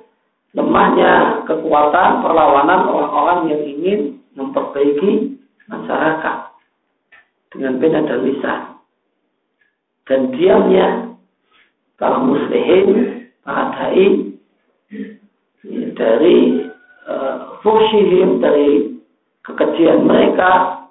lemahnya 0.58 1.45
kekuatan 1.45 2.26
perlawanan 2.26 2.89
orang-orang 2.89 3.39
yang 3.53 3.62
ingin 3.62 3.99
memperbaiki 4.34 5.38
masyarakat 5.70 6.38
dengan 7.53 7.78
pena 7.78 7.99
dan 8.10 8.20
lisan. 8.26 8.62
Dan 10.10 10.34
diamnya 10.34 11.14
para 12.01 12.18
muslimin, 12.18 13.30
para 13.45 13.70
dai 13.76 14.34
dari 15.93 16.38
uh, 17.05 17.60
fushihim, 17.62 18.41
dari 18.41 18.97
kekejian 19.45 20.10
mereka 20.10 20.82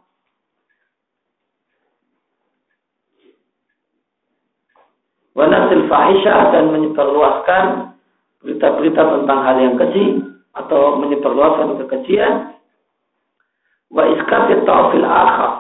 wanasil 5.33 5.85
fahisha 5.91 6.55
dan 6.55 6.71
menyebarluaskan 6.71 7.96
berita-berita 8.47 9.03
tentang 9.03 9.39
hal 9.43 9.57
yang 9.59 9.75
keji 9.75 10.23
atau 10.55 11.03
menyebarluaskan 11.03 11.83
kekejian. 11.83 12.55
Wa 13.91 14.07
iskati 14.15 14.63
ta'fil 14.63 15.03
akhar. 15.03 15.53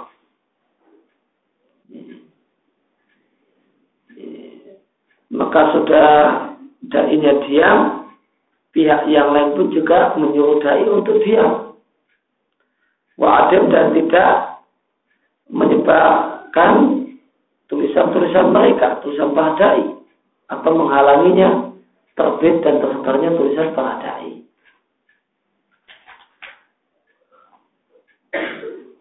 Maka 5.35 5.61
sudah 5.75 6.11
dainya 6.87 7.43
diam 7.45 8.07
pihak 8.71 9.11
yang 9.11 9.35
lain 9.35 9.59
pun 9.59 9.69
juga 9.75 10.15
menyuruh 10.15 10.63
dai 10.63 10.87
untuk 10.87 11.19
diam. 11.27 11.75
Wa'adim 13.17 13.73
dan 13.73 13.97
tidak 13.97 14.33
menyebarkan 15.49 16.73
tulisan-tulisan 17.67 18.53
mereka, 18.53 19.01
tulisan 19.01 19.33
para 19.33 19.57
dai, 19.57 19.83
atau 20.53 20.71
menghalanginya 20.77 21.76
terbit 22.17 22.65
dan 22.65 22.81
tersebarnya 22.81 23.31
tulisan 23.37 23.77
para 23.77 24.01
dai. 24.01 24.33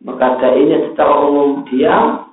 Maka 0.06 0.38
dai-nya 0.38 0.92
secara 0.92 1.16
umum 1.26 1.66
diam, 1.66 2.30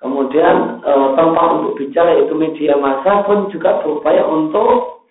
kemudian 0.00 0.82
e, 0.82 0.92
tempat 1.14 1.48
untuk 1.62 1.78
bicara 1.78 2.18
itu 2.18 2.34
media 2.34 2.74
massa 2.74 3.22
pun 3.22 3.46
juga 3.54 3.78
berupaya 3.84 4.26
untuk 4.26 5.04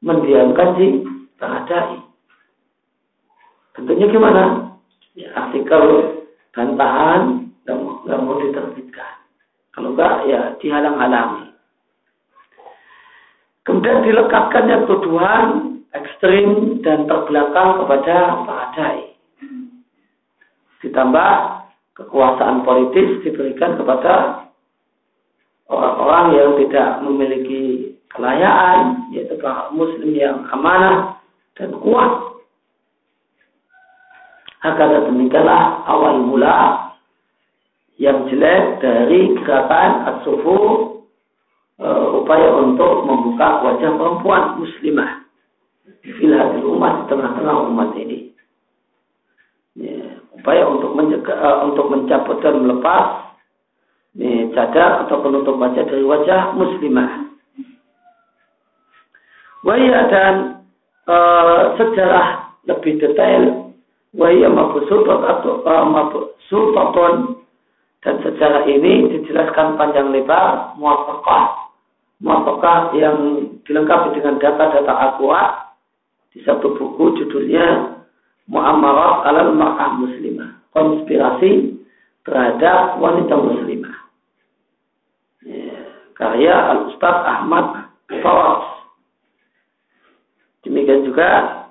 mendiamkan 0.00 0.80
si 0.80 1.04
pengadai. 1.36 2.00
Tentunya 3.76 4.08
gimana? 4.08 4.72
Ya, 5.12 5.28
artikel 5.36 5.84
bantahan 6.56 7.52
nggak 8.06 8.20
mau 8.22 8.38
diterbitkan. 8.38 9.14
Kalau 9.74 9.92
enggak 9.92 10.30
ya 10.30 10.54
dihalang-halangi. 10.62 11.45
Kemudian 13.66 14.06
dilekatkannya 14.06 14.86
tuduhan 14.86 15.46
ekstrim 15.90 16.78
dan 16.86 17.10
terbelakang 17.10 17.82
kepada 17.82 18.16
pengadai. 18.46 18.98
Ditambah 20.86 21.32
kekuasaan 21.98 22.62
politis 22.62 23.26
diberikan 23.26 23.74
kepada 23.74 24.46
orang-orang 25.66 26.26
yang 26.38 26.50
tidak 26.62 26.88
memiliki 27.02 27.62
kelayaan, 28.14 29.10
yaitu 29.10 29.34
kaum 29.42 29.74
muslim 29.74 30.14
yang 30.14 30.46
amanah 30.54 31.18
dan 31.58 31.74
kuat. 31.82 32.38
Agar 34.62 35.10
demikianlah 35.10 35.82
awal 35.90 36.22
mula 36.22 36.90
yang 37.98 38.30
jelek 38.30 38.78
dari 38.78 39.34
gerakan 39.42 39.90
as-sufu 40.10 40.95
e, 41.80 41.88
upaya 42.16 42.48
untuk 42.56 43.04
membuka 43.04 43.64
wajah 43.64 43.90
perempuan 43.96 44.60
muslimah 44.60 45.26
fil 46.14 46.34
umat 46.78 46.94
di 47.02 47.04
tengah-tengah 47.10 47.56
umat 47.72 47.90
ini. 47.98 48.30
Ya, 49.76 50.22
upaya 50.32 50.64
untuk 50.70 50.96
menjaga, 50.96 51.36
uh, 51.36 51.68
untuk 51.68 51.92
mencabut 51.92 52.40
dan 52.40 52.64
melepas 52.64 53.36
ini 54.16 54.48
cadar 54.56 55.04
atau 55.04 55.20
penutup 55.20 55.60
wajah 55.60 55.84
dari 55.84 56.00
wajah 56.00 56.56
muslimah. 56.56 57.28
Wahia 59.60 60.08
dan 60.08 60.34
e, 61.04 61.16
sejarah 61.76 62.54
lebih 62.64 62.96
detail. 62.96 63.76
Wahia 64.16 64.48
e, 64.48 64.52
mabsutoton 65.92 67.14
dan 68.00 68.14
sejarah 68.24 68.64
ini 68.64 69.12
dijelaskan 69.12 69.76
panjang 69.76 70.14
lebar 70.14 70.72
muafakah 70.80 71.65
muafakah 72.22 72.96
yang 72.96 73.48
dilengkapi 73.66 74.16
dengan 74.16 74.40
data-data 74.40 74.94
akurat? 75.12 75.50
Di 76.32 76.44
satu 76.44 76.76
buku 76.76 77.16
judulnya 77.16 77.96
Mu'amarat 78.46 79.26
alal 79.26 79.56
Ma'ah 79.56 79.96
Muslimah. 79.98 80.68
Konspirasi 80.76 81.80
terhadap 82.28 83.00
wanita 83.00 83.34
muslimah. 83.38 83.96
Ya, 85.46 85.78
karya 86.18 86.54
Al-Ustaz 86.74 87.16
Ahmad 87.22 87.86
Fawas 88.20 88.76
Demikian 90.66 91.06
juga 91.06 91.28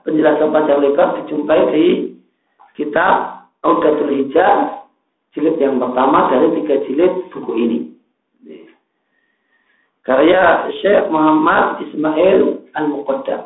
penjelasan 0.07 0.55
panjang 0.55 0.79
lebar 0.79 1.19
dijumpai 1.19 1.61
di 1.75 1.85
kitab 2.79 3.43
Audatul 3.59 4.07
Hijab 4.07 4.87
jilid 5.35 5.59
yang 5.59 5.83
pertama 5.83 6.31
dari 6.31 6.55
tiga 6.63 6.79
jilid 6.87 7.13
buku 7.35 7.51
ini. 7.59 7.79
Karya 10.05 10.69
Syekh 10.79 11.09
Muhammad 11.09 11.81
Ismail 11.89 12.69
Al-Muqaddam. 12.77 13.41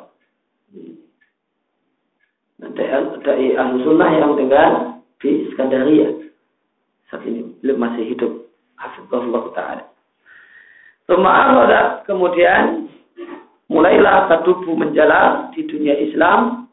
Dari 3.24 3.55
ahli 3.55 3.78
sunnah 3.88 4.12
yang 4.20 4.36
tinggal 4.36 4.99
di 5.24 5.47
Iskandaria. 5.47 6.12
Saat 7.07 7.24
ini 7.26 7.47
belum 7.64 7.80
masih 7.80 8.03
hidup. 8.12 8.51
Hafizullah 8.76 9.43
Ta'ala. 9.55 9.84
Rumah 11.10 12.03
kemudian 12.05 12.88
mulailah 13.72 14.30
ketubuh 14.30 14.76
menjalar 14.76 15.51
di 15.55 15.66
dunia 15.66 15.95
Islam. 15.99 16.70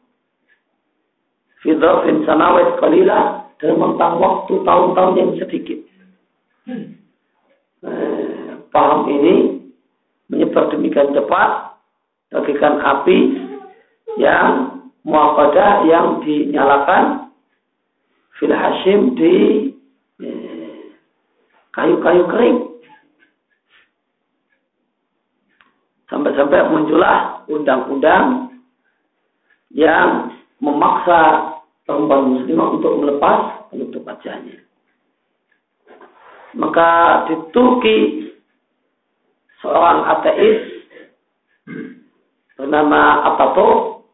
Fidrofin 1.63 2.21
sanawet 2.23 2.77
kalilah 2.77 3.49
dalam 3.57 3.81
rentang 3.81 4.21
waktu 4.21 4.53
tahun-tahun 4.61 5.13
yang 5.17 5.31
sedikit. 5.41 5.79
Eh, 7.87 8.47
paham 8.69 9.09
ini 9.09 9.46
menyebar 10.27 10.71
demikian 10.71 11.15
cepat 11.15 11.79
bagikan 12.31 12.79
api 12.83 13.47
yang 14.19 14.81
muafadah 15.07 15.87
yang 15.87 16.19
dinyalakan 16.23 17.31
fil 18.35 18.51
hashim 18.51 19.15
di 19.15 19.35
eh, 20.19 20.91
kayu-kayu 21.71 22.27
kering 22.27 22.57
sampai-sampai 26.11 26.67
muncullah 26.71 27.43
undang-undang 27.47 28.51
yang 29.71 30.31
memaksa 30.59 31.53
perempuan 31.87 32.35
muslimah 32.35 32.67
untuk 32.79 32.93
melepas 32.99 33.39
penutup 33.71 34.03
wajahnya. 34.03 34.59
Maka 36.57 36.89
di 37.29 37.35
Turki 37.53 37.97
seorang 39.61 39.99
ateis 40.05 40.59
bernama 42.57 43.01
Ataturk 43.33 44.05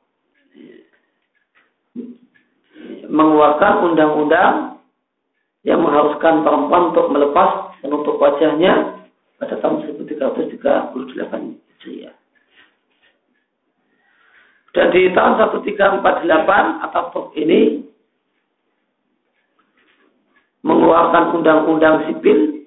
mengeluarkan 3.08 3.74
undang-undang 3.91 4.82
yang 5.64 5.80
mengharuskan 5.80 6.44
perempuan 6.44 6.91
untuk 6.91 7.08
melepas 7.14 7.78
penutup 7.80 8.20
wajahnya 8.20 9.06
pada 9.39 9.56
tahun 9.64 9.86
1338 9.96 10.96
Hijriah. 10.96 12.16
Dan 14.74 14.86
di 14.89 15.02
tahun 15.14 15.34
1348 15.38 16.84
Ataturk 16.89 17.38
ini 17.38 17.86
mengeluarkan 20.66 21.38
undang-undang 21.38 22.10
sipil 22.10 22.62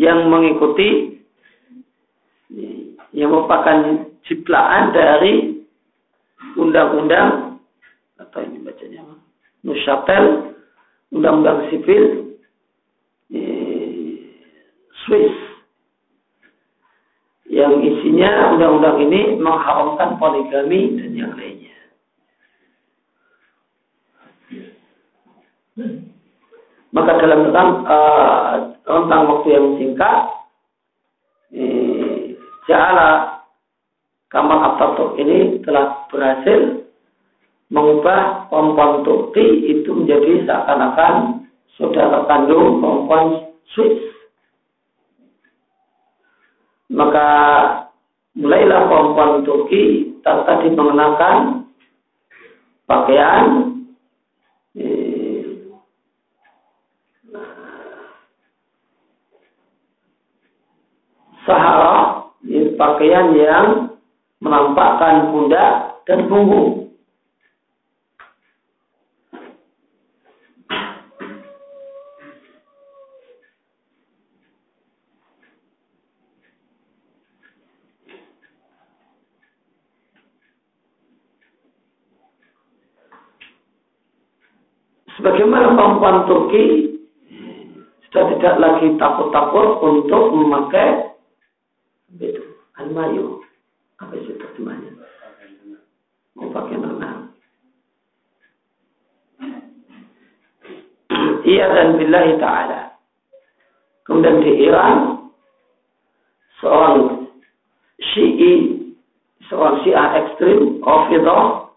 yang 0.00 0.32
mengikuti 0.32 1.20
yang 3.12 3.28
merupakan 3.28 4.08
ciptaan 4.24 4.96
dari 4.96 5.60
undang-undang 6.56 7.60
atau 8.16 8.40
ini 8.40 8.64
bacanya 8.64 9.04
Nusatel 9.60 10.56
undang-undang 11.12 11.68
sipil 11.68 12.32
Swiss 15.04 15.36
yang 17.50 17.82
isinya 17.84 18.56
undang-undang 18.56 19.04
ini 19.04 19.36
mengharamkan 19.36 20.16
poligami 20.16 20.96
dan 20.96 21.10
yang 21.12 21.32
lainnya. 21.34 21.76
Maka 26.90 27.12
dalam 27.22 27.50
uh, 27.86 28.79
rentang 28.90 29.22
waktu 29.30 29.48
yang 29.54 29.66
singkat, 29.78 30.18
eh, 31.54 32.34
Ja'ala 32.66 33.40
Kamal 34.30 34.78
ini 35.18 35.58
telah 35.66 36.06
berhasil 36.06 36.86
mengubah 37.66 38.46
perempuan 38.46 39.02
Turki 39.02 39.74
itu 39.74 39.90
menjadi 39.90 40.46
seakan-akan 40.46 41.46
saudara 41.74 42.30
kandung 42.30 42.78
perempuan 42.78 43.50
Swiss. 43.74 43.98
Maka 46.94 47.26
mulailah 48.38 48.86
perempuan 48.86 49.42
Turki 49.42 50.14
tadi 50.22 50.68
mengenakan 50.78 51.66
pakaian 52.86 53.46
eh, 54.78 55.09
sahara, 61.50 61.94
pakaian 62.78 63.34
yang 63.34 63.66
menampakkan 64.38 65.34
pundak 65.34 65.98
dan 66.06 66.30
punggung. 66.30 66.94
Sebagaimana 85.18 85.76
perempuan 85.76 86.24
Turki 86.24 86.96
sudah 88.08 88.24
tidak 88.32 88.54
lagi 88.56 88.88
takut-takut 88.96 89.84
untuk 89.84 90.32
memakai 90.32 91.09
itu 92.80 92.96
almayu 92.96 93.44
apa 94.00 94.16
itu 94.16 94.32
terjemahnya? 94.40 94.96
Mau 96.32 96.48
pakai 96.48 96.80
renang. 96.80 97.36
Iya 101.44 101.64
dan 101.68 102.00
billahi 102.00 102.40
ta'ala. 102.40 102.96
Kemudian 104.08 104.40
di 104.40 104.52
Iran, 104.64 105.28
seorang 106.64 107.28
Syi'i, 108.00 108.52
seorang 109.52 109.84
Syiah 109.84 110.08
ekstrim, 110.24 110.80
Rafidah, 110.80 111.68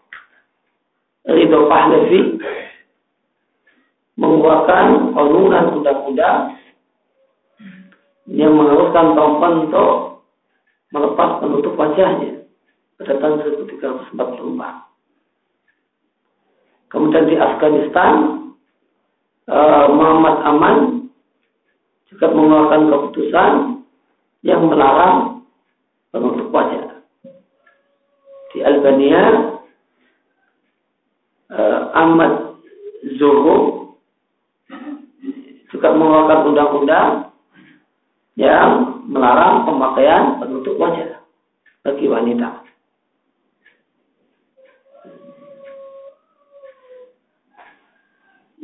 Ridho 1.28 1.68
Pahlavi, 1.68 2.20
mengeluarkan 4.16 5.12
konunan 5.12 5.64
undang-undang 5.76 6.56
yang 8.32 8.56
mengharuskan 8.56 9.12
perempuan 9.12 9.54
untuk 9.68 10.13
melepas 10.94 11.42
penutup 11.42 11.74
wajahnya 11.74 12.46
pada 12.94 13.18
tahun 13.18 13.42
1344. 14.14 14.86
Kemudian 16.94 17.26
di 17.26 17.34
Afghanistan, 17.34 18.14
eh, 19.50 19.86
Muhammad 19.90 20.36
Aman 20.46 20.78
juga 22.06 22.30
mengeluarkan 22.30 22.82
keputusan 22.86 23.52
yang 24.46 24.62
melarang 24.70 25.42
penutup 26.14 26.54
wajah. 26.54 27.02
Di 28.54 28.62
Albania, 28.62 29.24
eh, 31.50 31.80
Ahmad 31.90 32.62
Zuhur 33.18 33.98
juga 35.74 35.90
mengeluarkan 35.90 36.40
undang-undang 36.54 37.23
yang 38.34 39.02
melarang 39.06 39.62
pemakaian 39.62 40.42
penutup 40.42 40.74
wajah 40.74 41.22
bagi 41.86 42.06
wanita. 42.10 42.66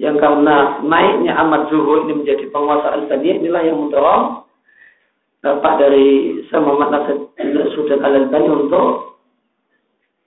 Yang 0.01 0.17
karena 0.17 0.81
naiknya 0.81 1.37
amat 1.45 1.69
zuhur 1.69 2.09
ini 2.09 2.25
menjadi 2.25 2.49
penguasa 2.49 2.97
Albania 2.97 3.37
inilah 3.37 3.63
yang 3.69 3.77
mendorong 3.85 4.49
Bapak 5.41 5.81
dari 5.81 6.41
sama 6.53 6.77
Nasir 6.89 7.17
Sudan 7.73 8.05
Al-Albani 8.05 8.49
untuk 8.49 9.21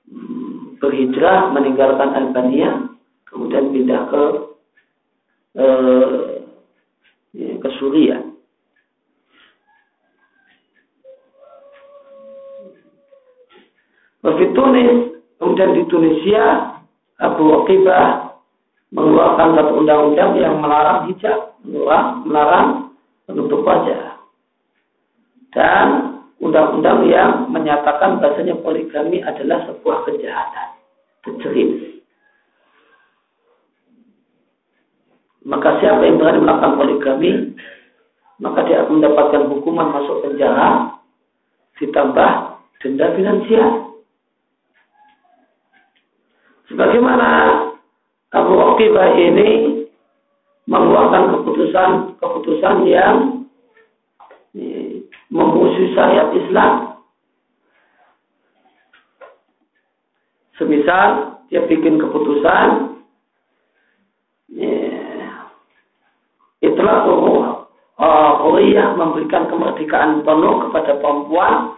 hmm, 0.09 0.77
berhijrah 0.81 1.53
meninggalkan 1.53 2.17
Albania 2.17 2.89
kemudian 3.29 3.73
pindah 3.73 4.01
ke 4.09 4.23
eh, 5.57 6.17
ke 7.33 7.69
Suriah. 7.77 8.32
Di 14.23 14.45
Tunis, 14.55 15.19
kemudian 15.35 15.75
di 15.75 15.83
Tunisia, 15.91 16.79
Abu 17.19 17.43
Aqibah 17.63 18.39
mengeluarkan 18.95 19.59
satu 19.59 19.71
undang-undang 19.83 20.31
yang 20.39 20.63
melarang 20.63 21.11
hijab, 21.11 21.59
melarang, 21.67 22.23
melarang 22.23 22.67
penutup 23.27 23.61
wajah. 23.67 24.15
Dan 25.51 25.87
undang-undang 26.39 27.03
yang 27.11 27.51
menyatakan 27.51 28.23
bahasanya 28.23 28.55
poligami 28.63 29.19
adalah 29.19 29.67
sebuah 29.67 30.07
kejahatan, 30.07 30.67
kejahatan. 31.27 31.93
maka 35.43 35.75
siapa 35.83 36.01
yang 36.07 36.17
berani 36.19 36.39
melakukan 36.39 36.73
poligami 36.79 37.31
maka 38.39 38.63
dia 38.67 38.83
akan 38.83 38.99
mendapatkan 38.99 39.43
hukuman 39.51 39.91
masuk 39.91 40.23
penjara 40.23 40.99
ditambah 41.79 42.31
denda 42.83 43.07
finansial. 43.15 43.82
Sebagaimana 46.73 47.29
Abu 48.33 48.57
Aqibah 48.57 49.13
ini 49.13 49.85
mengeluarkan 50.65 51.37
keputusan-keputusan 51.37 52.75
yang 52.89 53.45
memusuhi 55.29 55.93
syariat 55.93 56.33
Islam. 56.33 56.97
Semisal 60.57 61.37
dia 61.53 61.61
bikin 61.69 62.01
keputusan 62.01 62.97
itulah 66.57 67.05
uh, 68.01 68.33
memberikan 68.97 69.45
kemerdekaan 69.45 70.25
penuh 70.25 70.55
kepada 70.65 70.97
perempuan 70.97 71.77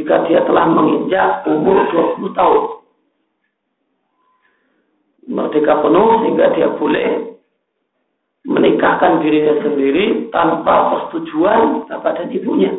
jika 0.00 0.24
dia 0.24 0.40
telah 0.48 0.64
menginjak 0.64 1.44
umur 1.44 1.84
20 2.16 2.32
tahun. 2.32 2.79
Merdeka 5.30 5.78
penuh 5.78 6.26
sehingga 6.26 6.46
dia 6.58 6.68
boleh 6.74 7.38
menikahkan 8.42 9.22
dirinya 9.22 9.62
sendiri 9.62 10.26
tanpa 10.34 10.90
persetujuan 10.90 11.86
bapak 11.86 12.12
dan 12.18 12.28
ibunya. 12.34 12.72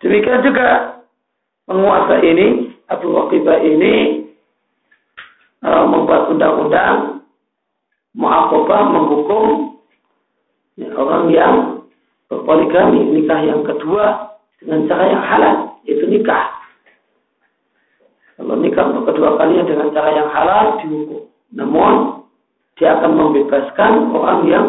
Demikian 0.00 0.40
juga 0.44 1.00
penguasa 1.68 2.24
ini, 2.24 2.76
Abu 2.88 3.12
Waqibah 3.16 3.60
ini 3.60 4.26
uh, 5.60 5.84
membuat 5.84 6.32
undang-undang 6.32 7.20
mu'akobah 8.16 8.80
menghukum 8.90 9.76
ya, 10.80 10.88
orang 10.96 11.24
yang 11.30 11.54
berpoligami 12.32 13.12
nikah 13.12 13.44
yang 13.44 13.60
kedua 13.62 14.34
dengan 14.58 14.88
cara 14.88 15.04
yang 15.04 15.24
halal 15.24 15.69
yaitu 15.88 16.06
nikah. 16.08 16.50
Kalau 18.40 18.56
nikah 18.56 18.88
untuk 18.88 19.12
kedua 19.12 19.36
kalinya 19.36 19.68
dengan 19.68 19.92
cara 19.92 20.10
yang 20.16 20.28
halal 20.32 20.64
dihukum. 20.80 21.28
Namun 21.52 22.24
dia 22.80 22.96
akan 22.96 23.12
membebaskan 23.12 23.92
orang 24.16 24.40
yang 24.48 24.66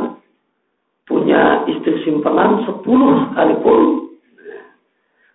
punya 1.08 1.64
istri 1.72 2.04
simpanan 2.04 2.68
sepuluh 2.68 3.32
sekalipun 3.32 4.12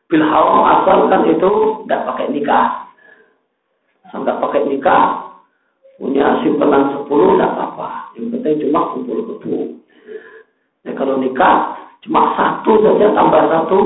bil 0.06 0.22
haram 0.22 0.62
asalkan 0.64 1.32
itu 1.32 1.50
tidak 1.84 2.04
pakai 2.12 2.26
nikah. 2.30 2.66
Asal 4.06 4.22
tidak 4.22 4.38
pakai 4.38 4.62
nikah, 4.70 5.04
punya 5.98 6.38
simpanan 6.46 6.94
sepuluh 6.94 7.34
tidak 7.34 7.50
apa-apa. 7.58 7.88
Yang 8.14 8.26
penting 8.38 8.54
cuma 8.68 8.80
kumpul 8.94 9.18
kebu. 9.34 9.56
Ya, 10.86 10.94
kalau 10.94 11.18
nikah 11.18 11.74
cuma 12.06 12.36
satu 12.38 12.72
saja 12.86 13.06
tambah 13.10 13.42
satu, 13.50 13.80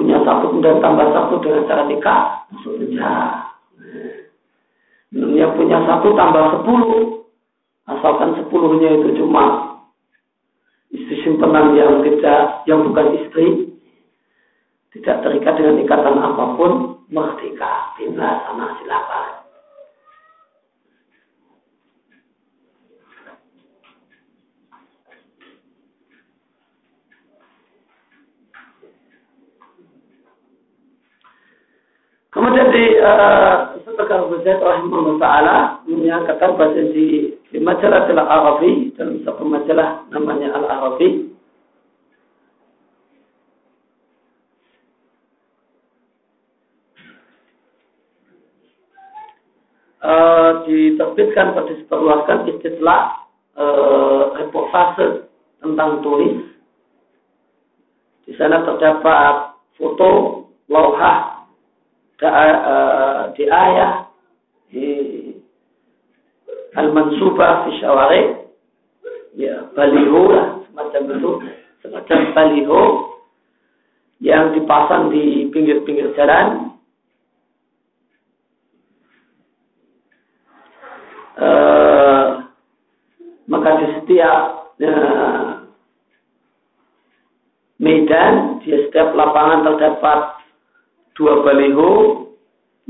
punya 0.00 0.16
satu 0.24 0.48
kemudian 0.48 0.80
tambah 0.80 1.12
satu 1.12 1.44
dengan 1.44 1.68
cara 1.68 1.84
nikah 1.84 2.48
masuk 2.48 2.80
penjara. 2.80 3.52
Yang 5.12 5.52
punya 5.60 5.78
satu 5.84 6.08
tambah 6.16 6.44
sepuluh, 6.56 7.28
asalkan 7.84 8.40
sepuluhnya 8.40 8.96
itu 8.96 9.20
cuma 9.20 9.76
istri 10.88 11.20
simpanan 11.20 11.76
yang 11.76 12.00
tidak, 12.00 12.64
yang 12.64 12.80
bukan 12.88 13.06
istri, 13.20 13.76
tidak 14.96 15.20
terikat 15.20 15.54
dengan 15.60 15.84
ikatan 15.84 16.16
apa 16.16 16.44
pun, 16.56 16.72
merdeka, 17.12 17.92
bebas 18.00 18.36
sama 18.48 18.80
silakan. 18.80 19.29
Kemudian 32.40 32.72
di 32.72 32.96
uh, 32.96 33.76
Setelah 33.84 34.32
Zaid 34.40 34.64
rahimahullah 34.64 35.20
ta'ala 35.20 35.56
menyatakan 35.84 36.56
bahasa 36.56 36.88
di, 36.88 37.36
di 37.52 37.60
majalah 37.60 38.08
Al-Arabi 38.08 38.96
dalam 38.96 39.20
satu 39.28 39.44
majalah 39.44 40.08
namanya 40.08 40.56
Al-Arabi 40.56 41.36
uh, 50.00 50.64
diterbitkan 50.64 51.52
atau 51.52 51.68
disebarluaskan 51.68 52.48
istilah 52.56 53.20
uh, 53.60 54.32
reportase 54.40 55.28
tentang 55.60 56.00
tulis. 56.00 56.40
Di 58.24 58.32
sana 58.40 58.64
terdapat 58.64 59.60
foto 59.76 60.08
lauhah 60.72 61.39
da, 62.20 62.28
uh, 62.28 63.20
di 63.34 63.44
ayah 63.48 64.12
di 64.70 64.86
al-mansubah 66.76 67.66
fi 67.66 67.70
syawari. 67.80 68.22
Ya 69.34 69.66
baliho 69.74 70.22
lah 70.30 70.48
semacam 70.68 71.02
itu. 71.16 71.32
Semacam 71.80 72.18
baliho 72.36 72.82
yang 74.20 74.52
dipasang 74.52 75.08
di 75.08 75.48
pinggir-pinggir 75.48 76.12
jalan. 76.12 76.76
Eh, 81.40 82.26
maka 83.48 83.70
di 83.80 83.86
setiap 83.96 84.40
uh, 84.76 85.64
medan, 87.80 88.60
di 88.60 88.76
setiap 88.86 89.16
lapangan 89.16 89.64
terdapat 89.64 90.39
dua 91.14 91.42
baliho, 91.46 92.26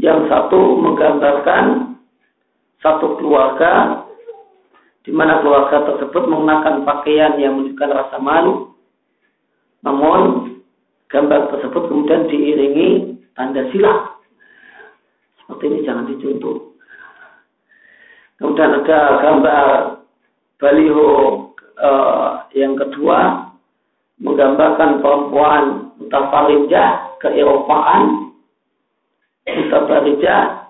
yang 0.01 0.29
satu 0.33 0.81
menggambarkan 0.81 1.97
satu 2.81 3.21
keluarga, 3.21 4.05
di 5.05 5.13
mana 5.13 5.45
keluarga 5.45 5.85
tersebut 5.93 6.25
mengenakan 6.29 6.89
pakaian 6.89 7.37
yang 7.37 7.61
menunjukkan 7.61 7.91
rasa 7.93 8.17
malu, 8.17 8.73
namun 9.85 10.21
gambar 11.13 11.53
tersebut 11.53 11.83
kemudian 11.91 12.29
diiringi 12.31 13.19
tanda 13.37 13.67
silah. 13.75 14.17
Seperti 15.41 15.65
ini 15.67 15.79
jangan 15.85 16.09
dicontoh. 16.09 16.79
Kemudian 18.41 18.81
ada 18.81 19.01
gambar 19.21 19.67
baliho 20.57 21.11
uh, 21.77 22.49
yang 22.57 22.73
kedua 22.79 23.50
menggambarkan 24.21 25.01
perempuan 25.01 25.93
mutafarijah 25.97 27.21
keeropaan 27.21 28.33
mutafarijah 29.49 30.61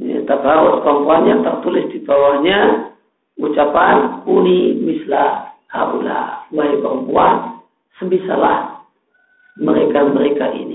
ini 0.00 0.24
tabarut 0.24 0.80
perempuan 0.80 1.28
yang 1.28 1.40
tertulis 1.44 1.84
di 1.92 2.00
bawahnya 2.00 2.90
ucapan 3.36 4.24
uni 4.24 4.72
misla 4.80 5.52
haula. 5.68 6.48
Wahai 6.48 6.80
perempuan 6.80 7.60
semisalah 8.00 8.88
mereka-mereka 9.60 10.48
ini 10.56 10.71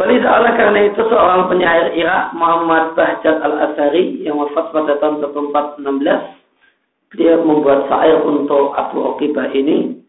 Walid 0.00 0.24
Allah 0.24 0.56
karena 0.56 0.88
itu 0.88 0.96
seorang 1.12 1.52
penyair 1.52 1.92
Irak 1.92 2.32
Muhammad 2.32 2.96
Bahjat 2.96 3.36
Al-Asari 3.44 4.24
yang 4.24 4.40
wafat 4.40 4.72
pada 4.72 4.96
tahun 4.96 5.20
1416 5.28 7.20
dia 7.20 7.36
membuat 7.36 7.84
syair 7.84 8.16
untuk 8.24 8.72
Abu 8.80 8.96
Okibah 9.12 9.52
ini 9.52 10.00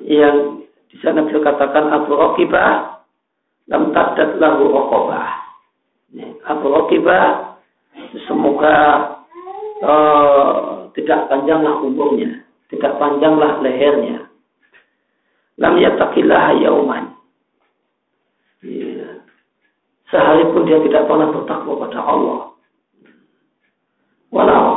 yang 0.00 0.64
di 0.88 0.96
sana 1.04 1.28
beliau 1.28 1.44
katakan 1.44 1.92
Abu 1.92 2.16
Okibah 2.16 3.04
lam 3.68 3.92
tadat 3.92 4.40
lahu 4.40 4.72
okobah 4.72 5.28
Abu 6.48 6.72
Okibah 6.72 7.60
semoga 8.24 8.76
uh, 9.84 10.88
tidak 10.96 11.28
panjanglah 11.28 11.84
umurnya 11.84 12.48
tidak 12.72 12.96
panjanglah 12.96 13.60
lehernya. 13.60 14.24
Lam 15.60 15.76
yatakillah 15.76 16.56
yauman 16.64 17.20
Ya. 18.60 19.24
Sehari 20.10 20.42
pun 20.50 20.66
dia 20.66 20.82
tidak 20.82 21.06
pernah 21.06 21.30
bertakwa 21.30 21.86
pada 21.86 22.00
Allah. 22.02 22.40
Wala. 24.34 24.54
Ya. 24.58 24.70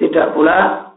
tidak 0.00 0.32
pula 0.32 0.90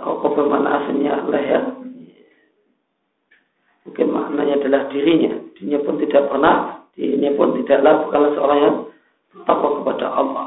apa 0.00 0.26
bermakna 0.36 0.70
aslinya 0.84 1.24
leher 1.32 1.64
mungkin 3.88 4.06
maknanya 4.12 4.54
adalah 4.60 4.82
dirinya 4.92 5.32
dirinya 5.56 5.80
pun 5.80 5.96
tidak 5.96 6.28
pernah 6.28 6.84
dirinya 6.92 7.30
pun 7.40 7.56
tidaklah 7.56 8.04
bukanlah 8.04 8.30
seorang 8.36 8.58
yang 8.60 8.76
takwa 9.48 9.80
kepada 9.80 10.06
Allah 10.12 10.46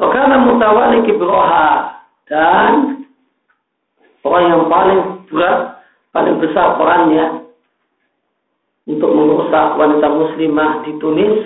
Wakana 0.00 0.48
mutawali 0.48 1.04
kibroha 1.04 2.00
dan 2.24 3.04
orang 4.24 4.44
yang 4.48 4.64
paling 4.72 5.00
berat, 5.28 5.84
paling 6.16 6.36
besar 6.40 6.80
perannya 6.80 7.44
untuk 8.88 9.12
merusak 9.12 9.76
wanita 9.76 10.08
muslimah 10.08 10.70
di 10.88 10.92
Tunis 10.96 11.36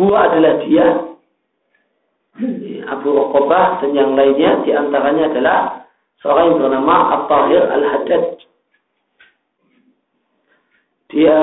Huwa 0.00 0.32
adalah 0.32 0.64
dia 0.64 0.86
Abu 2.88 3.08
Rokobah 3.12 3.84
dan 3.84 3.92
yang 3.92 4.16
lainnya 4.16 4.64
di 4.64 4.72
antaranya 4.72 5.28
adalah 5.28 5.58
seorang 6.24 6.56
yang 6.56 6.58
bernama 6.64 6.96
At-Tahir 7.20 7.62
Al-Haddad. 7.68 8.24
Dia 11.12 11.38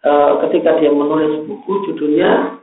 e, 0.00 0.10
ketika 0.46 0.80
dia 0.80 0.90
menulis 0.92 1.44
buku 1.46 1.72
judulnya 1.90 2.60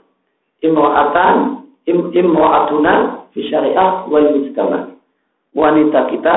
Imra'atan 0.61 1.67
Im, 1.87 2.11
Imra'atuna 2.11 3.25
fi 3.31 3.39
syariah 3.47 4.05
wal 4.09 4.27
mujtama. 4.33 4.97
Wanita 5.53 6.09
kita 6.11 6.35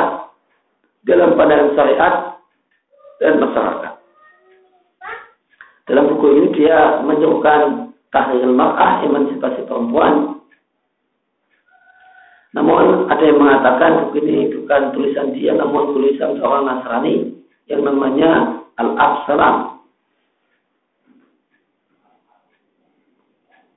dalam 1.05 1.35
pandangan 1.37 1.75
syariat 1.75 2.15
dan 3.21 3.41
masyarakat. 3.41 3.93
Dalam 5.91 6.05
buku 6.15 6.27
ini 6.39 6.49
dia 6.55 7.03
menyerukan 7.03 7.91
tahrir 8.15 8.47
mar'ah, 8.47 9.03
emansipasi 9.03 9.67
perempuan. 9.67 10.39
Namun 12.55 13.11
ada 13.11 13.23
yang 13.23 13.39
mengatakan 13.39 14.07
buku 14.07 14.23
ini 14.23 14.55
bukan 14.55 14.95
tulisan 14.95 15.35
dia, 15.35 15.55
namun 15.55 15.95
tulisan 15.95 16.39
seorang 16.39 16.67
Nasrani 16.67 17.35
yang 17.67 17.83
namanya 17.87 18.63
Al-Absalam. 18.79 19.80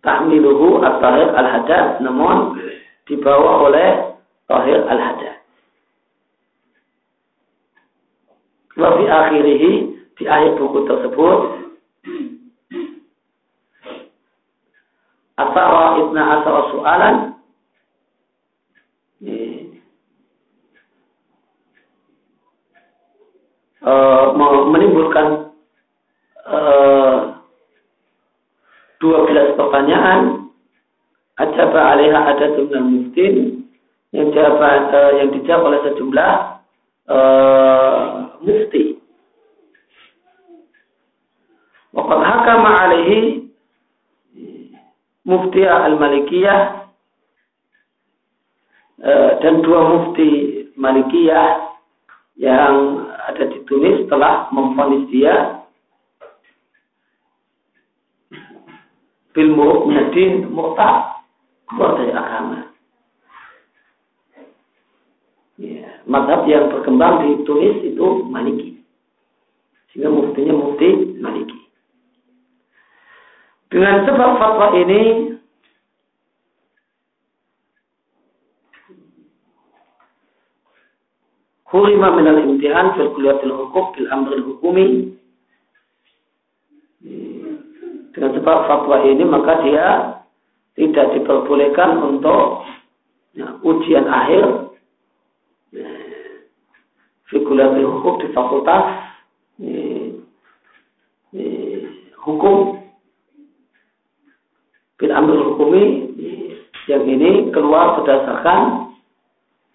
takmiluhu 0.04 0.84
at-tahir 0.84 1.32
al-hadat 1.32 2.04
namun 2.04 2.60
dibawa 3.08 3.72
oleh 3.72 3.90
tahir 4.52 4.84
al-hadat. 4.86 5.40
Wa 8.76 8.90
fi 9.00 9.04
akhirihi 9.08 9.72
di 10.20 10.24
akhir 10.28 10.60
buku 10.60 10.86
tersebut 10.86 11.40
Asara 15.34 15.98
ibn 15.98 16.14
Asara 16.14 16.62
soalan 16.70 17.16
eh, 19.26 19.64
menimbulkan 24.70 25.52
e, 26.46 26.60
12 29.04 29.60
pertanyaan. 29.60 30.48
Ajaba 31.36 31.92
alaiha 31.92 32.20
ada 32.24 32.56
jumlah 32.56 32.80
muftin. 32.88 33.68
Yang 34.16 34.32
dijawab, 34.32 34.64
uh, 34.96 35.12
yang 35.20 35.30
dijawab 35.36 35.64
oleh 35.68 35.80
sejumlah 35.84 36.34
uh, 37.12 38.00
mufti. 38.40 38.96
Waqad 41.92 42.20
hakama 42.24 42.72
alaihi 42.88 43.52
mufti 45.28 45.68
al-malikiyah. 45.68 46.88
Uh, 49.04 49.36
dan 49.44 49.60
dua 49.60 49.84
mufti 49.84 50.64
malikiyah 50.80 51.76
yang 52.40 53.04
ada 53.28 53.52
di 53.52 53.60
Tunis 53.68 54.08
telah 54.08 54.48
memfonis 54.56 55.12
dia. 55.12 55.63
Bil 59.34 59.50
mu'minadin 59.54 60.48
murtad 60.54 61.26
keluar 61.68 61.98
dari 61.98 62.14
agama. 62.14 62.60
Ya, 65.58 66.02
madhab 66.10 66.46
yang 66.50 66.70
berkembang 66.70 67.26
di 67.26 67.46
Tunis 67.46 67.78
itu 67.86 68.26
Maliki. 68.30 68.82
Sehingga 69.94 70.10
muftinya 70.10 70.54
mufti 70.54 71.18
Maliki. 71.22 71.60
Dengan 73.74 74.06
sebab 74.06 74.30
fatwa 74.38 74.68
ini 74.78 75.34
Hurima 81.74 82.14
minal 82.14 82.38
imtihan 82.38 82.94
fil 82.94 83.10
kuliatil 83.18 83.50
hukuk 83.50 83.98
fil 83.98 84.06
amril 84.14 84.46
hukumi 84.46 85.10
dengan 88.14 88.32
sebab 88.38 88.58
fatwa 88.70 88.98
ini 89.04 89.24
maka 89.26 89.54
dia 89.66 89.88
tidak 90.78 91.18
diperbolehkan 91.18 92.02
untuk 92.02 92.66
ya, 93.34 93.58
ujian 93.62 94.06
akhir 94.10 94.74
Fikuliatil 97.34 97.90
hukum 97.90 98.22
di 98.22 98.30
fakultas 98.30 98.86
ini, 99.58 100.22
ini, 101.34 101.50
hukum 102.22 102.78
bil 105.02 105.10
ambil 105.10 105.42
hukumi 105.50 106.14
yang 106.86 107.10
ini 107.10 107.50
keluar 107.50 107.98
berdasarkan 107.98 108.92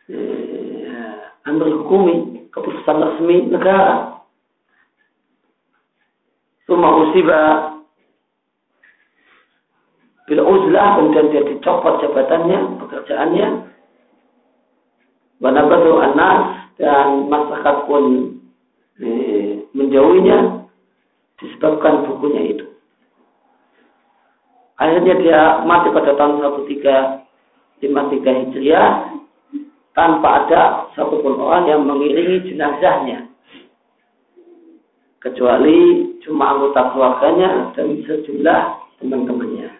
eh, 0.06 1.18
ambil 1.50 1.82
hukumi 1.82 2.46
keputusan 2.54 2.96
resmi 3.00 3.50
negara. 3.50 4.22
Suma 6.68 6.94
usibah 7.08 7.77
bila 10.28 10.44
uzlah 10.44 11.00
kemudian 11.00 11.32
dia 11.32 11.42
dicopot 11.48 12.04
jabatannya, 12.04 12.84
pekerjaannya. 12.84 13.48
Wanabatu 15.40 15.96
anas 16.04 16.68
dan 16.76 17.32
masyarakat 17.32 17.76
pun 17.88 18.36
eh, 19.00 19.64
menjauhinya 19.72 20.68
disebabkan 21.40 22.04
bukunya 22.04 22.52
itu. 22.52 22.66
Akhirnya 24.76 25.14
dia 25.18 25.40
mati 25.64 25.88
pada 25.90 26.12
tahun 26.14 26.44
1353 27.80 27.82
Hijriah 28.44 28.88
tanpa 29.96 30.44
ada 30.44 30.62
satupun 30.94 31.40
orang 31.40 31.66
yang 31.66 31.82
mengiringi 31.88 32.52
jenazahnya 32.52 33.26
kecuali 35.18 36.14
cuma 36.22 36.54
anggota 36.54 36.94
keluarganya 36.94 37.74
dan 37.74 37.98
sejumlah 38.06 38.62
teman-temannya. 39.02 39.77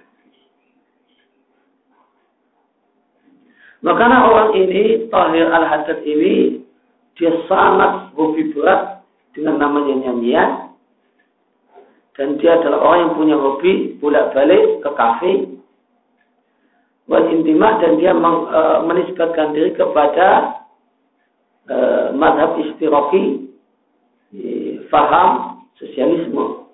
Maka 3.79 4.05
orang 4.11 4.59
ini, 4.59 5.07
Tahir 5.07 5.47
Al-Haddad 5.55 6.03
ini, 6.03 6.67
dia 7.15 7.31
sangat 7.47 8.11
hobi 8.15 8.51
berat 8.51 9.07
dengan 9.35 9.63
namanya 9.63 9.95
nyanyian. 10.03 10.51
Dan 12.19 12.35
dia 12.43 12.59
adalah 12.59 12.83
orang 12.83 13.01
yang 13.07 13.15
punya 13.15 13.37
hobi 13.39 13.73
bolak-balik 14.03 14.83
ke 14.83 14.91
kafe. 14.99 15.33
Wal 17.07 17.31
intimah 17.31 17.79
dan 17.79 18.03
dia 18.03 18.11
e, 18.13 18.61
menisbatkan 18.85 19.55
diri 19.55 19.71
kepada 19.79 20.61
e, 21.71 21.77
madhab 22.19 22.59
istirofi 22.59 23.49
e, 24.35 24.43
faham 24.91 25.63
sosialisme. 25.79 26.67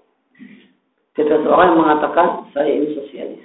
Tidak 1.14 1.44
seorang 1.44 1.76
yang 1.76 1.80
mengatakan 1.86 2.48
saya 2.56 2.72
ini 2.72 2.96
sosialis. 2.96 3.43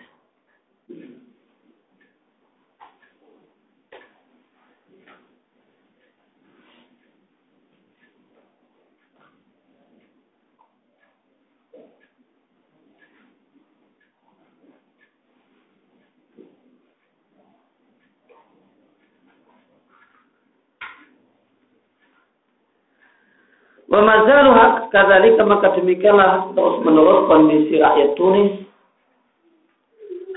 Wa 23.90 24.00
mazalu 24.06 24.54
kadzalika 24.94 25.42
maka 25.50 25.74
demikianlah 25.74 26.54
terus 26.54 26.78
menerus 26.86 27.26
kondisi 27.26 27.82
rakyat 27.82 28.14
Tunis. 28.14 28.54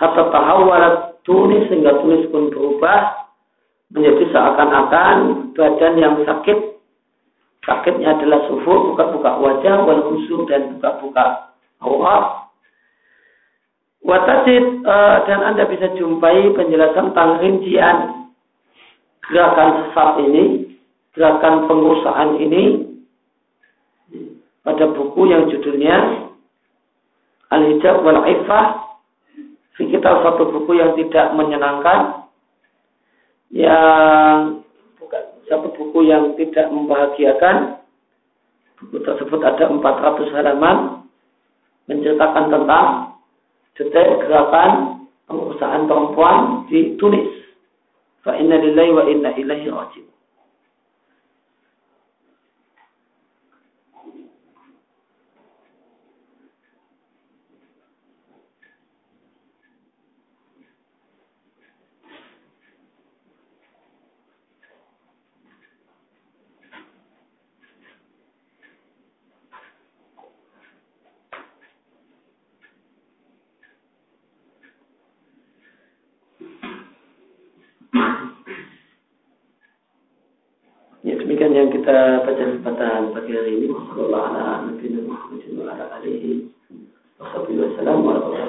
Hatta 0.00 0.32
tahawwalat 0.32 1.20
Tunis 1.28 1.68
sehingga 1.68 2.00
Tunis 2.00 2.24
pun 2.32 2.48
berubah 2.48 3.28
menjadi 3.92 4.24
seakan-akan 4.32 5.16
badan 5.52 5.94
yang 6.00 6.16
sakit. 6.24 6.80
Sakitnya 7.62 8.18
adalah 8.18 8.42
sufu 8.50 8.90
buka-buka 8.90 9.38
wajah 9.38 9.86
wal 9.86 10.02
dan 10.50 10.74
buka-buka 10.74 11.54
aurat 11.78 12.42
Watasid 14.02 14.82
uh, 14.82 15.22
dan 15.30 15.46
Anda 15.46 15.70
bisa 15.70 15.94
jumpai 15.94 16.50
penjelasan 16.58 17.14
tentang 17.14 17.38
rincian 17.38 18.26
gerakan 19.30 19.70
sesat 19.78 20.10
ini, 20.26 20.74
gerakan 21.14 21.70
pengusahaan 21.70 22.34
ini 22.42 22.91
pada 24.62 24.84
buku 24.94 25.22
yang 25.26 25.50
judulnya 25.50 26.30
Al-Hijab 27.50 28.00
wal 28.06 28.22
Ifah 28.24 28.82
kita 29.82 30.22
satu 30.22 30.46
buku 30.54 30.78
yang 30.78 30.94
tidak 30.94 31.34
menyenangkan 31.34 32.30
yang 33.52 34.64
bukan 34.96 35.22
satu 35.50 35.68
buku 35.76 36.08
yang 36.08 36.32
tidak 36.40 36.72
membahagiakan. 36.72 37.82
Buku 38.80 38.98
tersebut 39.04 39.40
ada 39.44 39.68
400 39.68 40.34
halaman 40.34 40.76
menceritakan 41.90 42.44
tentang 42.48 42.86
detail 43.76 44.10
gerakan 44.24 44.70
pengusahaan 45.28 45.84
perempuan 45.84 46.66
di 46.70 46.96
Tunis. 46.96 47.28
Fa 48.22 48.38
inna 48.38 48.56
lillahi 48.58 48.90
wa 48.94 49.04
inna 49.06 49.30
ilaihi 49.34 49.68
raji'un 49.68 50.12
yang 81.52 81.68
kita 81.82 82.22
baca 82.22 82.30
kesempatan 82.30 83.10
pagi 83.10 83.34
hari 83.34 83.58
ini. 83.58 83.66
Wassalamualaikum 83.74 85.02
warahmatullahi 85.02 85.66
wabarakatuh 87.98 88.41